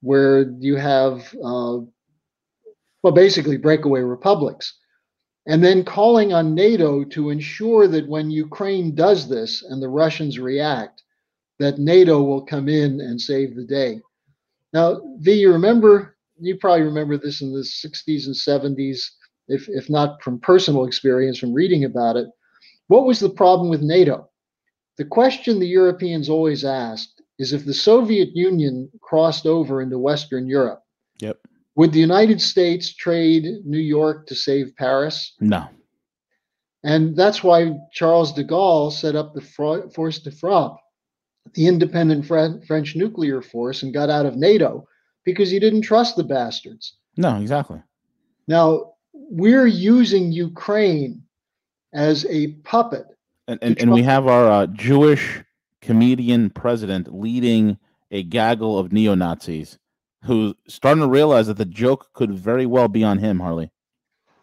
where 0.00 0.50
you 0.58 0.76
have 0.76 1.18
uh, 1.44 1.76
well 3.02 3.12
basically 3.12 3.58
breakaway 3.58 4.00
republics 4.00 4.78
and 5.46 5.62
then 5.62 5.84
calling 5.84 6.32
on 6.32 6.54
NATO 6.54 7.04
to 7.04 7.28
ensure 7.28 7.86
that 7.86 8.08
when 8.08 8.30
Ukraine 8.30 8.94
does 8.94 9.28
this 9.28 9.62
and 9.62 9.82
the 9.82 9.90
Russians 9.90 10.38
react 10.38 11.02
that 11.58 11.78
NATO 11.78 12.22
will 12.22 12.46
come 12.46 12.66
in 12.66 12.98
and 13.02 13.20
save 13.20 13.54
the 13.54 13.66
day. 13.66 14.00
Now, 14.72 15.02
V, 15.18 15.32
you 15.32 15.52
remember, 15.52 16.16
you 16.40 16.56
probably 16.56 16.86
remember 16.86 17.18
this 17.18 17.42
in 17.42 17.52
the 17.52 17.60
60s 17.60 18.26
and 18.26 18.34
70s, 18.34 19.00
if, 19.48 19.68
if 19.68 19.90
not 19.90 20.22
from 20.22 20.40
personal 20.40 20.86
experience, 20.86 21.38
from 21.38 21.52
reading 21.52 21.84
about 21.84 22.16
it. 22.16 22.28
What 22.92 23.06
was 23.06 23.20
the 23.20 23.30
problem 23.30 23.70
with 23.70 23.80
NATO? 23.80 24.28
The 24.98 25.06
question 25.06 25.58
the 25.58 25.66
Europeans 25.66 26.28
always 26.28 26.62
asked 26.62 27.22
is 27.38 27.54
if 27.54 27.64
the 27.64 27.72
Soviet 27.72 28.36
Union 28.36 28.90
crossed 29.00 29.46
over 29.46 29.80
into 29.80 29.98
Western 29.98 30.46
Europe, 30.46 30.82
yep. 31.18 31.38
would 31.74 31.92
the 31.92 32.00
United 32.00 32.42
States 32.42 32.94
trade 32.94 33.46
New 33.64 33.78
York 33.78 34.26
to 34.26 34.34
save 34.34 34.76
Paris? 34.76 35.34
No. 35.40 35.68
And 36.84 37.16
that's 37.16 37.42
why 37.42 37.72
Charles 37.94 38.34
de 38.34 38.44
Gaulle 38.44 38.92
set 38.92 39.16
up 39.16 39.32
the 39.32 39.40
Force 39.94 40.18
de 40.18 40.30
Frappe, 40.30 40.76
the 41.54 41.68
independent 41.68 42.26
French 42.26 42.94
nuclear 42.94 43.40
force, 43.40 43.82
and 43.82 43.94
got 43.94 44.10
out 44.10 44.26
of 44.26 44.36
NATO 44.36 44.86
because 45.24 45.50
he 45.50 45.58
didn't 45.58 45.80
trust 45.80 46.16
the 46.16 46.24
bastards. 46.24 46.98
No, 47.16 47.40
exactly. 47.40 47.80
Now, 48.46 48.92
we're 49.14 49.66
using 49.66 50.30
Ukraine 50.30 51.21
as 51.92 52.26
a 52.26 52.48
puppet. 52.64 53.06
And, 53.48 53.58
and, 53.62 53.80
and 53.80 53.92
we 53.92 54.02
have 54.02 54.26
our 54.26 54.50
uh, 54.50 54.66
Jewish 54.66 55.42
comedian 55.80 56.50
president 56.50 57.12
leading 57.12 57.78
a 58.10 58.22
gaggle 58.22 58.78
of 58.78 58.92
neo 58.92 59.14
Nazis 59.14 59.78
who's 60.24 60.54
starting 60.68 61.02
to 61.02 61.08
realize 61.08 61.48
that 61.48 61.56
the 61.56 61.64
joke 61.64 62.12
could 62.12 62.32
very 62.32 62.66
well 62.66 62.88
be 62.88 63.02
on 63.02 63.18
him, 63.18 63.40
Harley. 63.40 63.70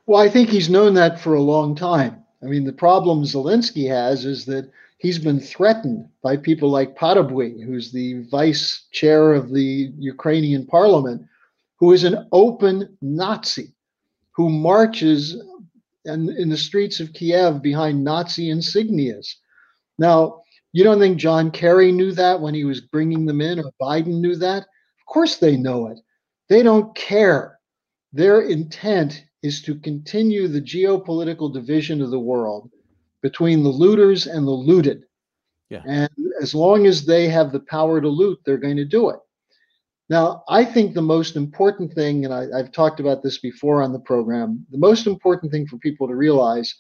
Well, 0.06 0.22
I 0.22 0.30
think 0.30 0.50
he's 0.50 0.70
known 0.70 0.94
that 0.96 1.20
for 1.20 1.36
a 1.36 1.42
long 1.42 1.76
time. 1.76 2.24
I 2.44 2.48
mean, 2.48 2.66
the 2.66 2.74
problem 2.74 3.24
Zelensky 3.24 3.88
has 3.90 4.26
is 4.26 4.46
that 4.46 4.70
he's 4.98 5.20
been 5.20 5.40
threatened 5.40 6.10
by 6.22 6.36
people 6.36 6.70
like 6.70 6.98
Parubiy, 6.98 7.64
who's 7.64 7.92
the 7.92 8.24
vice 8.24 8.88
chair 8.92 9.34
of 9.34 9.54
the 9.54 9.94
Ukrainian 9.98 10.66
parliament, 10.66 11.26
who 11.78 11.94
is 11.94 12.04
an 12.04 12.28
open 12.32 12.98
Nazi 13.02 13.74
who 14.40 14.50
marches 14.50 15.36
and 16.06 16.30
in 16.30 16.50
the 16.50 16.58
streets 16.58 17.00
of 17.00 17.14
Kiev 17.14 17.62
behind 17.62 18.04
Nazi 18.04 18.50
insignias. 18.50 19.28
Now, 19.98 20.42
you 20.72 20.84
don't 20.84 21.00
think 21.00 21.18
John 21.18 21.52
Kerry 21.52 21.92
knew 21.92 22.12
that 22.14 22.40
when 22.40 22.54
he 22.54 22.64
was 22.64 22.82
bringing 22.82 23.26
them 23.26 23.42
in, 23.42 23.60
or 23.60 23.72
Biden 23.82 24.20
knew 24.22 24.36
that? 24.36 24.60
Of 24.60 25.06
course 25.08 25.38
they 25.38 25.58
know 25.58 25.88
it. 25.88 26.00
They 26.48 26.64
don't 26.64 26.96
care. 26.96 27.60
Their 28.14 28.42
intent 28.42 29.26
is 29.44 29.62
to 29.64 29.80
continue 29.80 30.48
the 30.48 30.62
geopolitical 30.62 31.54
division 31.54 32.02
of 32.02 32.12
the 32.12 32.20
world 32.20 32.70
between 33.22 33.64
the 33.64 33.70
looters 33.70 34.28
and 34.28 34.46
the 34.46 34.52
looted. 34.52 35.04
Yeah. 35.70 35.82
And 35.86 36.10
as 36.42 36.56
long 36.56 36.88
as 36.88 37.06
they 37.06 37.28
have 37.30 37.52
the 37.52 37.60
power 37.62 38.02
to 38.02 38.08
loot, 38.08 38.40
they're 38.46 38.58
going 38.58 38.78
to 38.78 38.86
do 38.86 39.10
it. 39.10 39.20
Now, 40.10 40.44
I 40.50 40.66
think 40.66 40.94
the 40.94 41.04
most 41.04 41.36
important 41.36 41.94
thing, 41.94 42.26
and 42.26 42.34
I, 42.34 42.58
have 42.58 42.72
talked 42.72 43.00
about 43.00 43.22
this 43.22 43.38
before 43.38 43.84
on 43.84 43.94
the 43.94 44.00
program, 44.00 44.66
the 44.72 44.80
most 44.80 45.06
important 45.06 45.52
thing 45.52 45.68
for 45.68 45.78
people 45.78 46.08
to 46.08 46.16
realize 46.16 46.74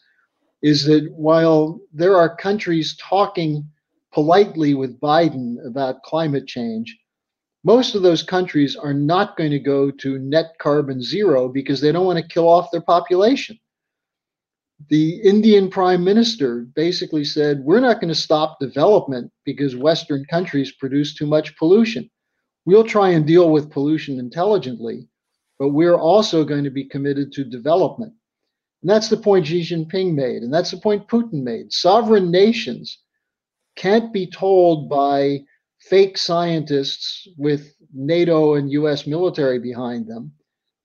is 0.63 0.83
that 0.85 1.11
while 1.15 1.79
there 1.93 2.17
are 2.17 2.35
countries 2.35 2.97
talking 2.97 3.69
politely 4.11 4.73
with 4.73 4.99
Biden 4.99 5.63
about 5.65 6.01
climate 6.01 6.47
change, 6.47 6.97
most 7.63 7.93
of 7.93 8.01
those 8.01 8.23
countries 8.23 8.75
are 8.75 8.95
not 8.95 9.37
going 9.37 9.51
to 9.51 9.59
go 9.59 9.91
to 9.91 10.17
net 10.17 10.53
carbon 10.59 11.01
zero 11.01 11.47
because 11.47 11.81
they 11.81 11.91
don't 11.91 12.07
want 12.07 12.17
to 12.17 12.33
kill 12.33 12.49
off 12.49 12.71
their 12.71 12.81
population. 12.81 13.59
The 14.87 15.21
Indian 15.21 15.69
prime 15.69 16.03
minister 16.03 16.65
basically 16.73 17.25
said, 17.25 17.59
We're 17.59 17.81
not 17.81 17.99
going 17.99 18.07
to 18.07 18.15
stop 18.15 18.59
development 18.59 19.31
because 19.45 19.75
Western 19.75 20.25
countries 20.25 20.71
produce 20.71 21.13
too 21.13 21.27
much 21.27 21.55
pollution 21.57 22.09
We'll 22.65 22.83
try 22.83 23.09
and 23.09 23.25
deal 23.25 23.49
with 23.51 23.71
pollution 23.71 24.19
intelligently, 24.19 25.07
but 25.57 25.69
we're 25.69 25.97
also 25.97 26.43
going 26.43 26.63
to 26.63 26.69
be 26.69 26.85
committed 26.85 27.31
to 27.33 27.43
development. 27.43 28.13
And 28.81 28.89
that's 28.89 29.09
the 29.09 29.17
point 29.17 29.47
Xi 29.47 29.61
Jinping 29.61 30.13
made, 30.13 30.43
and 30.43 30.53
that's 30.53 30.71
the 30.71 30.77
point 30.77 31.07
Putin 31.07 31.43
made. 31.43 31.73
Sovereign 31.73 32.31
nations 32.31 32.99
can't 33.75 34.13
be 34.13 34.29
told 34.29 34.89
by 34.89 35.41
fake 35.79 36.17
scientists 36.17 37.27
with 37.37 37.73
NATO 37.93 38.55
and 38.55 38.71
US 38.71 39.07
military 39.07 39.59
behind 39.59 40.07
them 40.07 40.33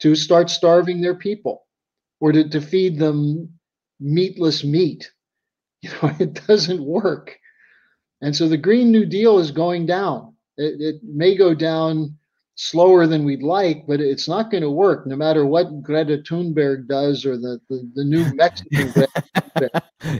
to 0.00 0.14
start 0.14 0.50
starving 0.50 1.00
their 1.00 1.14
people 1.14 1.66
or 2.20 2.32
to, 2.32 2.48
to 2.48 2.60
feed 2.60 2.98
them 2.98 3.58
meatless 4.00 4.64
meat. 4.64 5.10
You 5.84 5.90
know, 6.00 6.16
it 6.18 6.46
doesn't 6.46 6.82
work. 6.82 7.38
And 8.22 8.34
so 8.34 8.48
the 8.48 8.56
Green 8.56 8.90
New 8.90 9.04
Deal 9.04 9.38
is 9.38 9.50
going 9.50 9.84
down. 9.84 10.33
It, 10.56 10.80
it 10.80 11.00
may 11.02 11.36
go 11.36 11.54
down 11.54 12.16
slower 12.56 13.06
than 13.06 13.24
we'd 13.24 13.42
like, 13.42 13.86
but 13.86 14.00
it's 14.00 14.28
not 14.28 14.50
going 14.50 14.62
to 14.62 14.70
work 14.70 15.06
no 15.06 15.16
matter 15.16 15.44
what 15.44 15.82
Greta 15.82 16.18
Thunberg 16.18 16.86
does 16.86 17.26
or 17.26 17.36
the, 17.36 17.60
the, 17.68 17.90
the 17.94 18.04
new 18.04 18.24
Mexican 18.34 19.06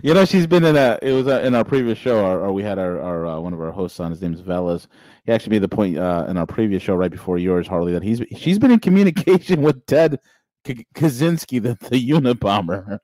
you 0.03 0.15
know, 0.15 0.25
she's 0.25 0.47
been 0.47 0.65
in 0.65 0.77
a, 0.77 0.99
it 1.03 1.13
was 1.13 1.27
a, 1.27 1.45
in 1.47 1.55
our 1.55 1.65
previous 1.65 1.99
show, 1.99 2.25
or, 2.25 2.41
or 2.41 2.53
we 2.53 2.63
had 2.63 2.79
our, 2.79 3.01
our 3.01 3.27
uh, 3.27 3.41
one 3.41 3.53
of 3.53 3.61
our 3.61 3.71
hosts 3.71 4.01
on, 4.01 4.11
his 4.11 4.23
name 4.23 4.35
is 4.35 4.43
Velas. 4.43 4.87
He 5.25 5.33
actually 5.33 5.51
made 5.51 5.63
the 5.63 5.69
point 5.69 5.99
uh, 5.99 6.27
in 6.29 6.37
our 6.37 6.47
previous 6.47 6.83
show 6.83 6.95
right 6.95 7.11
before 7.11 7.39
yours, 7.39 7.67
Harley, 7.67 7.93
that 7.93 8.03
he's 8.03 8.23
she's 8.37 8.59
been 8.59 8.71
in 8.71 8.81
communication 8.81 9.63
with 9.63 9.85
Ted 9.87 10.19
Kaczynski, 10.65 11.63
the, 11.63 11.77
the 11.91 12.11
Unabomber. 12.11 12.99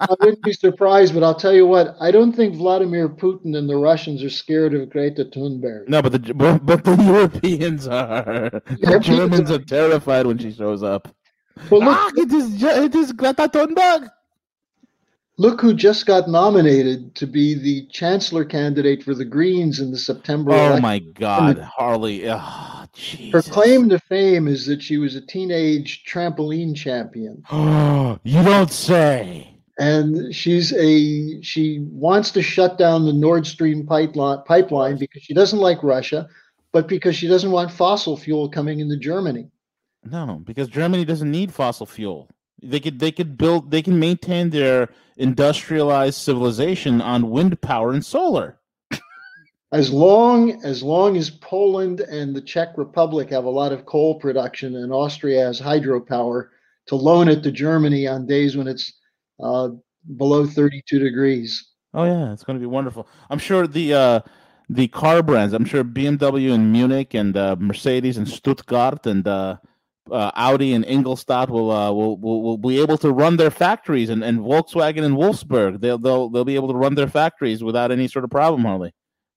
I 0.00 0.06
wouldn't 0.20 0.42
be 0.42 0.52
surprised, 0.52 1.14
but 1.14 1.22
I'll 1.22 1.34
tell 1.34 1.54
you 1.54 1.66
what, 1.66 1.96
I 2.00 2.10
don't 2.10 2.32
think 2.32 2.54
Vladimir 2.56 3.08
Putin 3.08 3.56
and 3.56 3.68
the 3.68 3.76
Russians 3.76 4.22
are 4.22 4.30
scared 4.30 4.74
of 4.74 4.90
Greta 4.90 5.24
Thunberg. 5.24 5.88
No, 5.88 6.02
but 6.02 6.12
the 6.12 6.34
but, 6.34 6.64
but 6.66 6.84
the 6.84 6.96
Europeans 6.96 7.88
are. 7.88 8.50
The 8.80 9.00
Germans 9.00 9.50
are 9.50 9.58
terrified 9.58 10.26
when 10.26 10.38
she 10.38 10.52
shows 10.52 10.82
up. 10.82 11.08
Well, 11.70 11.80
look, 11.80 11.96
ah, 11.96 12.10
it 12.16 12.32
is 12.32 12.62
it 12.62 12.94
is 12.94 13.12
Greta 13.12 13.48
Thunberg. 13.48 14.10
Look 15.38 15.60
who 15.60 15.74
just 15.74 16.06
got 16.06 16.28
nominated 16.30 17.14
to 17.16 17.26
be 17.26 17.54
the 17.54 17.86
chancellor 17.88 18.44
candidate 18.44 19.02
for 19.02 19.14
the 19.14 19.24
Greens 19.24 19.80
in 19.80 19.90
the 19.90 19.98
September. 19.98 20.52
Oh 20.52 20.54
election. 20.54 20.82
my 20.82 20.98
God, 21.00 21.58
Harley! 21.58 22.26
Oh, 22.30 22.86
Her 23.32 23.42
claim 23.42 23.90
to 23.90 23.98
fame 23.98 24.48
is 24.48 24.64
that 24.66 24.82
she 24.82 24.96
was 24.96 25.14
a 25.14 25.20
teenage 25.20 26.04
trampoline 26.10 26.74
champion. 26.74 27.42
Oh, 27.50 28.18
you 28.24 28.42
don't 28.42 28.72
say. 28.72 29.52
And 29.78 30.34
she's 30.34 30.72
a 30.72 31.42
she 31.42 31.80
wants 31.90 32.30
to 32.30 32.42
shut 32.42 32.78
down 32.78 33.04
the 33.04 33.12
Nord 33.12 33.46
Stream 33.46 33.86
pipeline 33.86 34.42
pipeline 34.46 34.96
because 34.96 35.22
she 35.22 35.34
doesn't 35.34 35.58
like 35.58 35.82
Russia, 35.82 36.28
but 36.72 36.88
because 36.88 37.14
she 37.14 37.28
doesn't 37.28 37.50
want 37.50 37.70
fossil 37.70 38.16
fuel 38.16 38.48
coming 38.48 38.80
into 38.80 38.96
Germany. 38.96 39.50
No, 40.02 40.40
because 40.42 40.68
Germany 40.68 41.04
doesn't 41.04 41.30
need 41.30 41.52
fossil 41.52 41.84
fuel. 41.84 42.30
They 42.62 42.80
could 42.80 42.98
they 43.00 43.12
could 43.12 43.36
build 43.36 43.70
they 43.70 43.82
can 43.82 43.98
maintain 43.98 44.48
their 44.48 44.88
industrialized 45.16 46.20
civilization 46.20 47.00
on 47.00 47.30
wind 47.30 47.60
power 47.60 47.92
and 47.92 48.04
solar. 48.04 48.58
as 49.72 49.90
long 49.90 50.62
as 50.64 50.82
long 50.82 51.16
as 51.16 51.30
Poland 51.30 52.00
and 52.00 52.34
the 52.34 52.40
Czech 52.40 52.76
Republic 52.76 53.30
have 53.30 53.44
a 53.44 53.50
lot 53.50 53.72
of 53.72 53.86
coal 53.86 54.18
production 54.18 54.76
and 54.76 54.92
Austria 54.92 55.46
has 55.46 55.60
hydropower 55.60 56.48
to 56.86 56.96
loan 56.96 57.28
it 57.28 57.42
to 57.42 57.50
Germany 57.50 58.06
on 58.06 58.26
days 58.26 58.56
when 58.56 58.68
it's 58.68 58.92
uh, 59.42 59.68
below 60.16 60.46
32 60.46 60.98
degrees. 60.98 61.68
Oh 61.94 62.04
yeah, 62.04 62.32
it's 62.32 62.44
going 62.44 62.58
to 62.58 62.60
be 62.60 62.66
wonderful. 62.66 63.08
I'm 63.30 63.38
sure 63.38 63.66
the 63.66 63.94
uh, 63.94 64.20
the 64.68 64.88
car 64.88 65.22
brands. 65.22 65.54
I'm 65.54 65.64
sure 65.64 65.82
BMW 65.82 66.52
in 66.52 66.70
Munich 66.72 67.14
and 67.14 67.36
uh, 67.36 67.56
Mercedes 67.58 68.18
in 68.18 68.26
Stuttgart 68.26 69.06
and 69.06 69.26
uh, 70.10 70.30
Audi 70.34 70.72
and 70.72 70.84
Ingolstadt 70.84 71.50
will, 71.50 71.70
uh, 71.70 71.92
will, 71.92 72.16
will 72.16 72.42
will 72.42 72.58
be 72.58 72.80
able 72.80 72.98
to 72.98 73.10
run 73.10 73.36
their 73.36 73.50
factories, 73.50 74.08
and, 74.10 74.22
and 74.22 74.40
Volkswagen 74.40 75.02
in 75.02 75.14
Wolfsburg 75.14 75.80
they'll 75.80 75.98
they'll 75.98 76.28
they'll 76.28 76.44
be 76.44 76.54
able 76.54 76.68
to 76.68 76.74
run 76.74 76.94
their 76.94 77.08
factories 77.08 77.62
without 77.62 77.90
any 77.90 78.08
sort 78.08 78.24
of 78.24 78.30
problem, 78.30 78.62
Harley. 78.62 78.94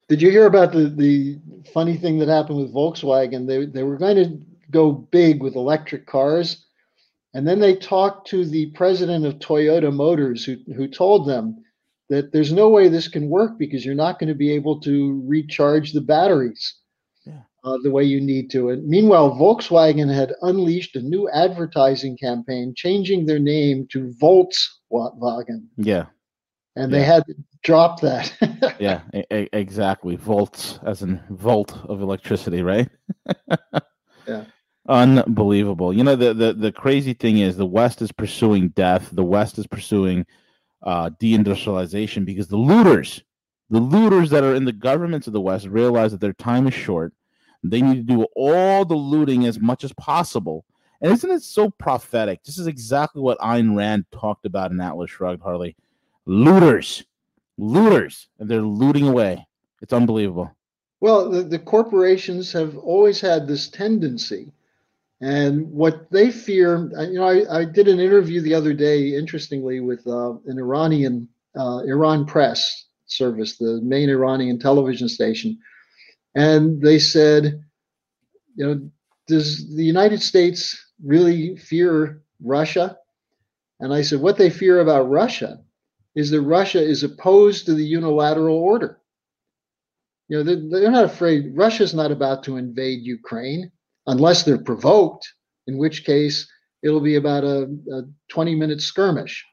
Did 0.08 0.21
you 0.21 0.32
hear 0.32 0.45
about 0.45 0.71
the 0.71 0.89
the 0.89 1.39
funny 1.73 1.97
thing 1.97 2.19
that 2.19 2.27
happened 2.27 2.60
with 2.60 2.73
Volkswagen? 2.73 3.47
They 3.47 3.65
they 3.65 3.84
were 3.84 3.97
going 3.97 4.15
to 4.15 4.39
go 4.71 4.91
big 4.91 5.41
with 5.41 5.55
electric 5.55 6.05
cars, 6.05 6.65
and 7.34 7.47
then 7.47 7.60
they 7.60 7.75
talked 7.75 8.27
to 8.29 8.45
the 8.45 8.67
president 8.71 9.25
of 9.25 9.36
Toyota 9.36 9.93
Motors, 9.93 10.45
who 10.45 10.58
who 10.75 10.88
told 10.88 11.27
them 11.27 11.63
that 12.10 12.32
there's 12.32 12.51
no 12.51 12.69
way 12.69 12.88
this 12.88 13.08
can 13.08 13.29
work 13.29 13.58
because 13.58 13.86
you're 13.86 13.95
not 13.95 14.19
going 14.19 14.29
to 14.29 14.36
be 14.36 14.51
able 14.51 14.79
to 14.82 15.23
recharge 15.27 15.93
the 15.93 16.01
batteries 16.01 16.75
uh, 17.63 17.78
the 17.84 17.91
way 17.91 18.04
you 18.04 18.22
need 18.22 18.50
to. 18.52 18.69
And 18.69 18.88
meanwhile, 18.88 19.32
Volkswagen 19.32 20.13
had 20.13 20.34
unleashed 20.41 20.95
a 20.95 21.02
new 21.02 21.30
advertising 21.30 22.17
campaign, 22.17 22.74
changing 22.76 23.26
their 23.26 23.39
name 23.39 23.88
to 23.91 24.13
Volts 24.19 24.80
Volkswagen. 24.91 25.67
Yeah. 25.78 26.06
And 26.76 26.91
yeah. 26.91 26.98
they 26.98 27.04
had 27.04 27.26
to 27.26 27.36
drop 27.63 28.00
that. 28.02 28.34
yeah, 28.80 29.02
exactly. 29.30 30.15
Volts, 30.15 30.80
as 30.84 31.02
in 31.02 31.22
volt 31.30 31.78
of 31.86 32.02
electricity, 32.02 32.62
right? 32.62 32.89
yeah. 34.28 34.45
Unbelievable. 34.88 35.93
You 35.93 36.04
know, 36.04 36.15
the, 36.15 36.34
the, 36.34 36.54
the 36.54 36.72
crazy 36.72 37.13
thing 37.13 37.39
is 37.39 37.58
the 37.58 37.65
West 37.65 38.02
is 38.02 38.12
pursuing 38.12 38.69
death, 38.69 39.10
the 39.12 39.24
West 39.24 39.60
is 39.60 39.67
pursuing 39.67 40.26
uh, 40.84 41.10
deindustrialization 41.22 42.26
because 42.26 42.48
the 42.48 42.58
looters, 42.58 43.22
the 43.69 43.80
looters 43.80 44.30
that 44.32 44.43
are 44.43 44.56
in 44.56 44.65
the 44.65 44.72
governments 44.72 45.28
of 45.28 45.34
the 45.34 45.41
West 45.41 45.67
realize 45.67 46.12
that 46.12 46.22
their 46.22 46.34
time 46.34 46.67
is 46.67 46.74
short 46.74 47.13
they 47.63 47.82
need 47.82 48.08
to 48.08 48.15
do 48.15 48.24
all 48.36 48.86
the 48.86 48.95
looting 48.95 49.45
as 49.45 49.60
much 49.60 49.84
as 49.84 49.93
possible. 49.93 50.65
And 51.02 51.12
isn't 51.12 51.32
it 51.32 51.43
so 51.43 51.69
prophetic? 51.69 52.43
This 52.43 52.58
is 52.58 52.67
exactly 52.67 53.22
what 53.22 53.39
Ayn 53.39 53.76
Rand 53.76 54.06
talked 54.12 54.45
about 54.45 54.72
in 54.72 54.82
Atlas 54.82 55.12
Shrugged, 55.12 55.41
Harley. 55.41 55.76
Looters, 56.26 57.04
looters, 57.58 58.28
and 58.39 58.50
they're 58.50 58.62
looting 58.62 59.08
away. 59.08 59.48
It's 59.82 59.93
unbelievable. 59.93 60.52
Well, 61.00 61.30
the, 61.30 61.43
the 61.43 61.60
corporations 61.60 62.52
have 62.52 62.78
always 62.78 63.22
had 63.22 63.48
this 63.48 63.69
tendency. 63.69 64.52
And 65.22 65.69
what 65.72 66.10
they 66.12 66.32
fear, 66.32 66.89
you 67.10 67.19
know, 67.19 67.28
I, 67.28 67.60
I 67.60 67.65
did 67.65 67.88
an 67.88 68.00
interview 68.00 68.41
the 68.41 68.54
other 68.54 68.74
day, 68.74 69.15
interestingly, 69.15 69.80
with 69.80 70.06
uh, 70.08 70.34
an 70.45 70.60
Iranian, 70.60 71.28
uh, 71.58 71.80
Iran 71.80 72.26
Press 72.26 72.86
service, 73.06 73.58
the 73.58 73.82
main 73.82 74.10
Iranian 74.10 74.60
television 74.60 75.10
station 75.10 75.58
and 76.36 76.82
they 76.82 77.00
said, 77.00 77.63
you 78.56 78.65
know, 78.65 78.89
does 79.28 79.76
the 79.76 79.84
United 79.84 80.22
States 80.22 80.78
really 81.04 81.56
fear 81.56 82.22
Russia? 82.42 82.98
And 83.80 83.94
I 83.94 84.02
said, 84.02 84.20
what 84.20 84.38
they 84.38 84.50
fear 84.50 84.82
about 84.82 85.10
Russia 85.10 85.60
is 86.15 86.32
that 86.32 86.42
Russia 86.42 86.82
is 86.82 87.04
opposed 87.04 87.65
to 87.65 87.74
the 87.74 87.86
unilateral 87.86 88.58
order. 88.58 89.00
You 90.28 90.38
know, 90.38 90.44
they're, 90.44 90.82
they're 90.82 90.92
not 90.92 91.06
afraid. 91.06 91.56
Russia's 91.56 91.94
not 91.94 92.12
about 92.12 92.44
to 92.44 92.58
invade 92.58 93.02
Ukraine 93.02 93.72
unless 94.08 94.44
they're 94.44 94.63
provoked, 94.63 95.32
in 95.68 95.78
which 95.78 96.06
case 96.06 96.48
it'll 96.84 97.02
be 97.02 97.15
about 97.15 97.44
a, 97.44 97.70
a 97.92 98.02
20 98.30 98.56
minute 98.56 98.82
skirmish. 98.82 99.46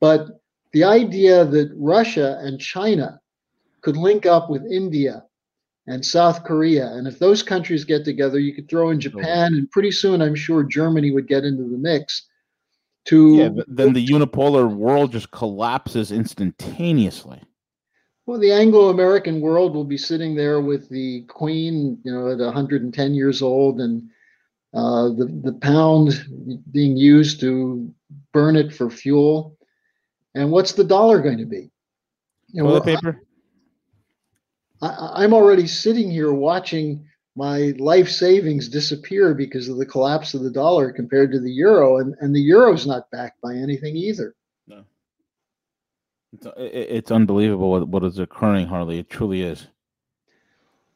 But 0.00 0.40
the 0.72 0.84
idea 0.84 1.44
that 1.44 1.72
Russia 1.76 2.38
and 2.42 2.60
China 2.60 3.20
could 3.82 3.96
link 3.96 4.26
up 4.26 4.50
with 4.50 4.64
India 4.64 5.24
and 5.86 6.04
South 6.04 6.44
Korea. 6.44 6.88
And 6.92 7.06
if 7.06 7.18
those 7.18 7.42
countries 7.42 7.84
get 7.84 8.04
together, 8.04 8.38
you 8.38 8.54
could 8.54 8.68
throw 8.68 8.90
in 8.90 9.00
Japan, 9.00 9.54
and 9.54 9.70
pretty 9.70 9.90
soon 9.90 10.22
I'm 10.22 10.34
sure 10.34 10.62
Germany 10.62 11.10
would 11.10 11.28
get 11.28 11.44
into 11.44 11.64
the 11.64 11.78
mix. 11.78 12.26
to 13.06 13.36
yeah, 13.36 13.48
then 13.66 13.92
the 13.92 14.06
unipolar 14.06 14.74
world 14.74 15.12
just 15.12 15.30
collapses 15.30 16.10
instantaneously. 16.10 17.42
Well, 18.26 18.38
the 18.38 18.52
Anglo-American 18.52 19.42
world 19.42 19.74
will 19.74 19.84
be 19.84 19.98
sitting 19.98 20.34
there 20.34 20.62
with 20.62 20.88
the 20.88 21.24
Queen, 21.28 21.98
you 22.04 22.12
know, 22.12 22.30
at 22.30 22.38
110 22.38 23.14
years 23.14 23.42
old, 23.42 23.80
and 23.80 24.08
uh, 24.72 25.08
the 25.08 25.26
the 25.44 25.52
pound 25.60 26.24
being 26.72 26.96
used 26.96 27.40
to 27.40 27.92
burn 28.32 28.56
it 28.56 28.72
for 28.72 28.88
fuel. 28.90 29.58
And 30.34 30.50
what's 30.50 30.72
the 30.72 30.82
dollar 30.82 31.20
going 31.20 31.38
to 31.38 31.46
be? 31.46 31.70
You 32.48 32.62
know, 32.62 32.70
Toilet 32.70 32.84
paper. 32.84 33.23
I, 34.84 35.24
I'm 35.24 35.32
already 35.32 35.66
sitting 35.66 36.10
here 36.10 36.32
watching 36.32 37.06
my 37.36 37.74
life 37.78 38.08
savings 38.08 38.68
disappear 38.68 39.34
because 39.34 39.68
of 39.68 39.76
the 39.76 39.86
collapse 39.86 40.34
of 40.34 40.42
the 40.42 40.50
dollar 40.50 40.92
compared 40.92 41.32
to 41.32 41.40
the 41.40 41.50
euro, 41.50 41.98
and, 41.98 42.14
and 42.20 42.34
the 42.34 42.40
euro's 42.40 42.86
not 42.86 43.10
backed 43.10 43.40
by 43.40 43.54
anything 43.54 43.96
either. 43.96 44.34
No. 44.68 44.84
It's, 46.32 46.46
it's 46.56 47.10
unbelievable 47.10 47.70
what, 47.70 47.88
what 47.88 48.04
is 48.04 48.18
occurring, 48.18 48.66
Harley. 48.66 48.98
It 49.00 49.10
truly 49.10 49.42
is. 49.42 49.66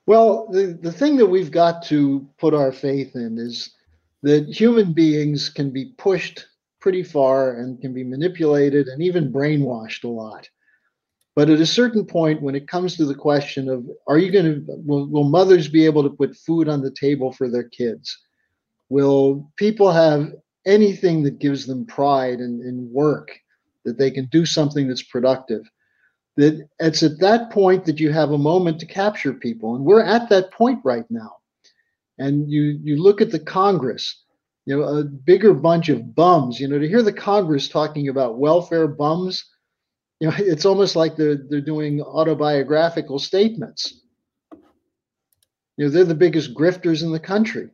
Well, 0.07 0.49
the, 0.51 0.79
the 0.81 0.93
thing 0.93 1.17
that 1.17 1.27
we've 1.27 1.51
got 1.51 1.83
to 1.85 2.27
put 2.39 2.55
our 2.55 2.73
faith 2.73 3.15
in 3.15 3.37
is 3.39 3.75
that 4.23 4.49
human 4.49 4.93
beings 4.93 5.49
can 5.49 5.71
be 5.71 5.93
pushed 5.99 6.47
pretty 6.81 7.03
far 7.03 7.59
and 7.59 7.81
can 7.81 7.93
be 7.93 8.05
manipulated 8.05 8.87
and 8.87 9.03
even 9.03 9.33
brainwashed 9.33 10.05
a 10.05 10.09
lot. 10.09 10.49
But 11.39 11.51
at 11.51 11.61
a 11.61 11.67
certain 11.67 12.05
point, 12.05 12.43
when 12.43 12.57
it 12.57 12.67
comes 12.67 12.97
to 12.97 13.05
the 13.05 13.15
question 13.15 13.69
of 13.69 13.87
are 14.09 14.19
you 14.19 14.33
going 14.33 14.45
to, 14.45 14.65
will, 14.85 15.07
will 15.07 15.23
mothers 15.23 15.69
be 15.69 15.85
able 15.85 16.03
to 16.03 16.11
put 16.11 16.35
food 16.35 16.69
on 16.69 16.83
the 16.83 16.91
table 16.91 17.31
for 17.31 17.49
their 17.49 17.63
kids? 17.63 18.19
Will 18.89 19.49
people 19.55 19.93
have 19.93 20.33
anything 20.67 21.23
that 21.23 21.39
gives 21.39 21.65
them 21.65 21.87
pride 21.87 22.41
in, 22.41 22.61
in 22.67 22.91
work, 22.93 23.39
that 23.85 23.99
they 23.99 24.11
can 24.11 24.25
do 24.33 24.45
something 24.45 24.89
that's 24.89 25.05
productive? 25.05 25.63
That 26.39 26.69
it's 26.81 27.05
at 27.05 27.21
that 27.21 27.53
point 27.53 27.85
that 27.85 28.01
you 28.01 28.11
have 28.11 28.33
a 28.33 28.45
moment 28.53 28.81
to 28.81 28.87
capture 28.87 29.33
people. 29.33 29.77
And 29.77 29.85
we're 29.85 30.05
at 30.05 30.29
that 30.31 30.51
point 30.51 30.81
right 30.83 31.09
now. 31.09 31.37
And 32.19 32.51
you 32.51 32.81
you 32.83 33.01
look 33.01 33.21
at 33.21 33.31
the 33.31 33.39
Congress, 33.39 34.25
you 34.67 34.77
know, 34.77 34.83
a 34.83 35.05
bigger 35.05 35.55
bunch 35.55 35.89
of 35.89 36.17
bums, 36.17 36.59
you 36.59 36.67
know, 36.67 36.81
to 36.81 36.89
hear 36.89 37.05
the 37.05 37.13
Congress 37.13 37.69
talking 37.69 38.09
about 38.09 38.41
welfare 38.41 38.89
bums 38.89 39.45
you 40.21 40.29
know, 40.29 40.35
it's 40.39 40.65
almost 40.65 40.97
like 40.97 41.17
they're 41.17 41.37
they're 41.49 41.61
doing 41.61 42.01
autobiographical 42.03 43.19
statements. 43.19 44.01
You 45.77 45.85
know, 45.85 45.91
they're 45.91 46.05
the 46.05 46.15
biggest 46.15 46.55
grifters 46.55 47.03
in 47.03 47.13
the 47.13 47.21
country. 47.21 47.71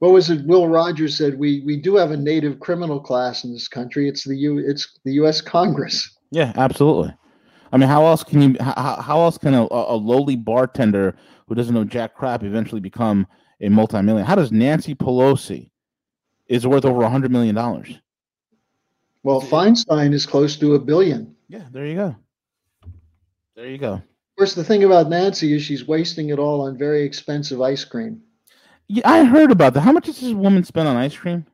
What 0.00 0.12
was 0.12 0.30
it? 0.30 0.44
Will 0.46 0.66
Rogers 0.66 1.16
said 1.16 1.38
we 1.38 1.62
we 1.64 1.80
do 1.80 1.94
have 1.96 2.10
a 2.10 2.16
native 2.16 2.58
criminal 2.58 3.00
class 3.00 3.44
in 3.44 3.52
this 3.52 3.68
country. 3.68 4.08
It's 4.08 4.24
the 4.24 4.36
U. 4.36 4.58
It's 4.58 4.98
the 5.04 5.12
U.S. 5.14 5.40
Congress. 5.40 6.10
Yeah, 6.32 6.52
absolutely. 6.56 7.14
I 7.70 7.76
mean, 7.76 7.88
how 7.88 8.06
else 8.06 8.24
can 8.24 8.42
you? 8.42 8.56
How, 8.60 9.00
how 9.00 9.20
else 9.20 9.38
can 9.38 9.54
a, 9.54 9.62
a 9.70 9.94
lowly 9.94 10.34
bartender 10.34 11.14
who 11.46 11.54
doesn't 11.54 11.74
know 11.74 11.84
jack 11.84 12.14
crap 12.14 12.42
eventually 12.42 12.80
become 12.80 13.26
a 13.60 13.68
multimillionaire? 13.68 14.24
How 14.24 14.34
does 14.34 14.50
Nancy 14.50 14.94
Pelosi 14.94 15.70
is 16.48 16.66
worth 16.66 16.84
over 16.84 17.02
a 17.02 17.08
hundred 17.08 17.30
million 17.30 17.54
dollars? 17.54 18.00
Well, 19.22 19.40
Feinstein 19.40 20.12
is 20.12 20.26
close 20.26 20.56
to 20.56 20.74
a 20.74 20.80
billion. 20.80 21.36
Yeah, 21.52 21.64
there 21.70 21.84
you 21.84 21.96
go. 21.96 22.16
There 23.54 23.66
you 23.66 23.76
go. 23.76 23.92
Of 23.92 24.02
course, 24.38 24.54
the 24.54 24.64
thing 24.64 24.84
about 24.84 25.10
Nancy 25.10 25.54
is 25.54 25.62
she's 25.62 25.86
wasting 25.86 26.30
it 26.30 26.38
all 26.38 26.62
on 26.62 26.78
very 26.78 27.02
expensive 27.02 27.60
ice 27.60 27.84
cream. 27.84 28.22
Yeah, 28.88 29.02
I 29.04 29.24
heard 29.24 29.50
about 29.50 29.74
that. 29.74 29.82
How 29.82 29.92
much 29.92 30.06
does 30.06 30.18
this 30.18 30.32
woman 30.32 30.64
spend 30.64 30.88
on 30.88 30.96
ice 30.96 31.14
cream? 31.14 31.44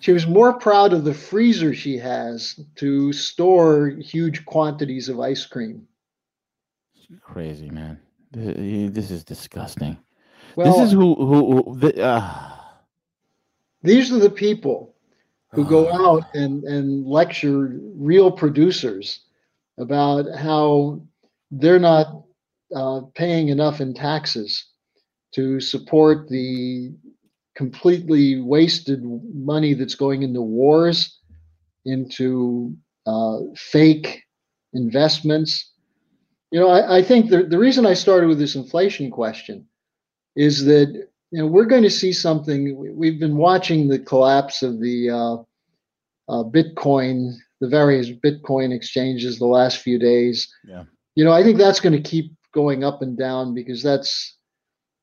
She 0.00 0.12
was 0.12 0.26
more 0.26 0.52
proud 0.58 0.92
of 0.92 1.04
the 1.04 1.14
freezer 1.14 1.72
she 1.72 1.96
has 1.96 2.60
to 2.76 3.14
store 3.14 3.88
huge 3.98 4.44
quantities 4.44 5.08
of 5.08 5.18
ice 5.20 5.46
cream. 5.46 5.88
Crazy 7.22 7.70
man. 7.70 7.98
This 8.30 9.10
is 9.10 9.24
disgusting. 9.24 9.96
Well, 10.54 10.70
this 10.70 10.88
is 10.88 10.92
who 10.92 11.14
who, 11.14 11.62
who 11.62 11.78
the, 11.78 12.04
uh... 12.04 12.50
these 13.82 14.12
are 14.12 14.18
the 14.18 14.28
people 14.28 14.93
who 15.54 15.64
go 15.64 15.92
out 15.92 16.24
and, 16.34 16.64
and 16.64 17.06
lecture 17.06 17.78
real 17.96 18.30
producers 18.30 19.20
about 19.78 20.26
how 20.36 21.00
they're 21.50 21.78
not 21.78 22.22
uh, 22.74 23.00
paying 23.14 23.48
enough 23.48 23.80
in 23.80 23.94
taxes 23.94 24.66
to 25.34 25.60
support 25.60 26.28
the 26.28 26.92
completely 27.54 28.40
wasted 28.40 29.02
money 29.32 29.74
that's 29.74 29.94
going 29.94 30.22
into 30.22 30.42
wars, 30.42 31.20
into 31.84 32.76
uh, 33.06 33.38
fake 33.56 34.22
investments. 34.72 35.72
You 36.50 36.60
know, 36.60 36.68
I, 36.68 36.98
I 36.98 37.02
think 37.02 37.30
the, 37.30 37.44
the 37.44 37.58
reason 37.58 37.86
I 37.86 37.94
started 37.94 38.28
with 38.28 38.38
this 38.38 38.56
inflation 38.56 39.10
question 39.10 39.66
is 40.36 40.64
that 40.64 41.08
you 41.34 41.40
know, 41.40 41.48
we're 41.48 41.64
going 41.64 41.82
to 41.82 41.90
see 41.90 42.12
something. 42.12 42.76
We've 42.96 43.18
been 43.18 43.36
watching 43.36 43.88
the 43.88 43.98
collapse 43.98 44.62
of 44.62 44.78
the 44.78 45.10
uh, 45.10 45.34
uh, 46.32 46.44
Bitcoin, 46.44 47.32
the 47.60 47.66
various 47.66 48.08
Bitcoin 48.08 48.72
exchanges 48.72 49.40
the 49.40 49.46
last 49.46 49.78
few 49.78 49.98
days. 49.98 50.48
Yeah. 50.64 50.84
You 51.16 51.24
know, 51.24 51.32
I 51.32 51.42
think 51.42 51.58
that's 51.58 51.80
going 51.80 51.92
to 51.92 52.08
keep 52.08 52.32
going 52.52 52.84
up 52.84 53.02
and 53.02 53.18
down 53.18 53.52
because 53.52 53.82
that's, 53.82 54.36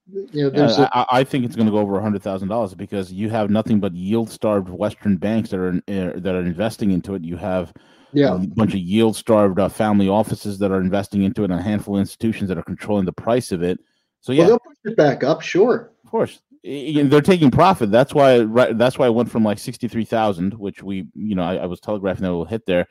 you 0.10 0.44
know, 0.44 0.50
there's. 0.50 0.78
Yeah, 0.78 0.88
a, 0.94 1.06
I 1.12 1.26
think 1.26 1.44
it's 1.44 1.58
going 1.58 1.66
to 1.66 1.72
go 1.72 1.80
over 1.80 2.00
a 2.00 2.02
hundred 2.02 2.24
thousand 2.24 2.48
dollars 2.48 2.76
because 2.76 3.12
you 3.12 3.30
have 3.30 3.50
nothing 3.50 3.82
but 3.82 3.94
yield-starved 3.94 4.70
Western 4.70 5.18
banks 5.18 5.50
that 5.50 5.60
are 5.60 5.76
uh, 5.90 6.14
that 6.16 6.34
are 6.34 6.46
investing 6.46 6.92
into 6.92 7.14
it. 7.14 7.26
You 7.26 7.36
have 7.36 7.74
yeah. 8.14 8.36
a 8.36 8.38
bunch 8.38 8.74
of 8.74 8.80
yield-starved 8.80 9.60
uh, 9.60 9.68
family 9.68 10.08
offices 10.08 10.60
that 10.60 10.72
are 10.72 10.80
investing 10.80 11.24
into 11.24 11.42
it, 11.42 11.52
and 11.52 11.60
a 11.60 11.62
handful 11.62 11.96
of 11.98 12.00
institutions 12.00 12.48
that 12.48 12.58
are 12.58 12.64
controlling 12.64 13.04
the 13.04 13.12
price 13.12 13.52
of 13.52 13.64
it. 13.64 13.82
So 14.22 14.32
yeah, 14.32 14.40
well, 14.40 14.48
they'll 14.48 14.60
push 14.60 14.78
it 14.86 14.96
back 14.96 15.26
up, 15.26 15.42
sure. 15.42 15.92
Course, 16.12 16.42
they're 16.62 17.22
taking 17.22 17.52
profit. 17.52 17.90
That's 17.90 18.14
why. 18.14 18.44
That's 18.74 19.00
why 19.00 19.08
it 19.08 19.14
went 19.14 19.32
from 19.32 19.46
like 19.46 19.58
sixty-three 19.58 20.04
thousand, 20.04 20.54
which 20.56 20.84
we, 20.84 21.08
you 21.16 21.36
know, 21.36 21.44
I, 21.44 21.56
I, 21.56 21.66
was 21.68 21.80
telegraphing 21.80 22.24
that 22.24 22.32
it 22.32 22.34
will 22.34 22.44
hit 22.44 22.66
there, 22.66 22.86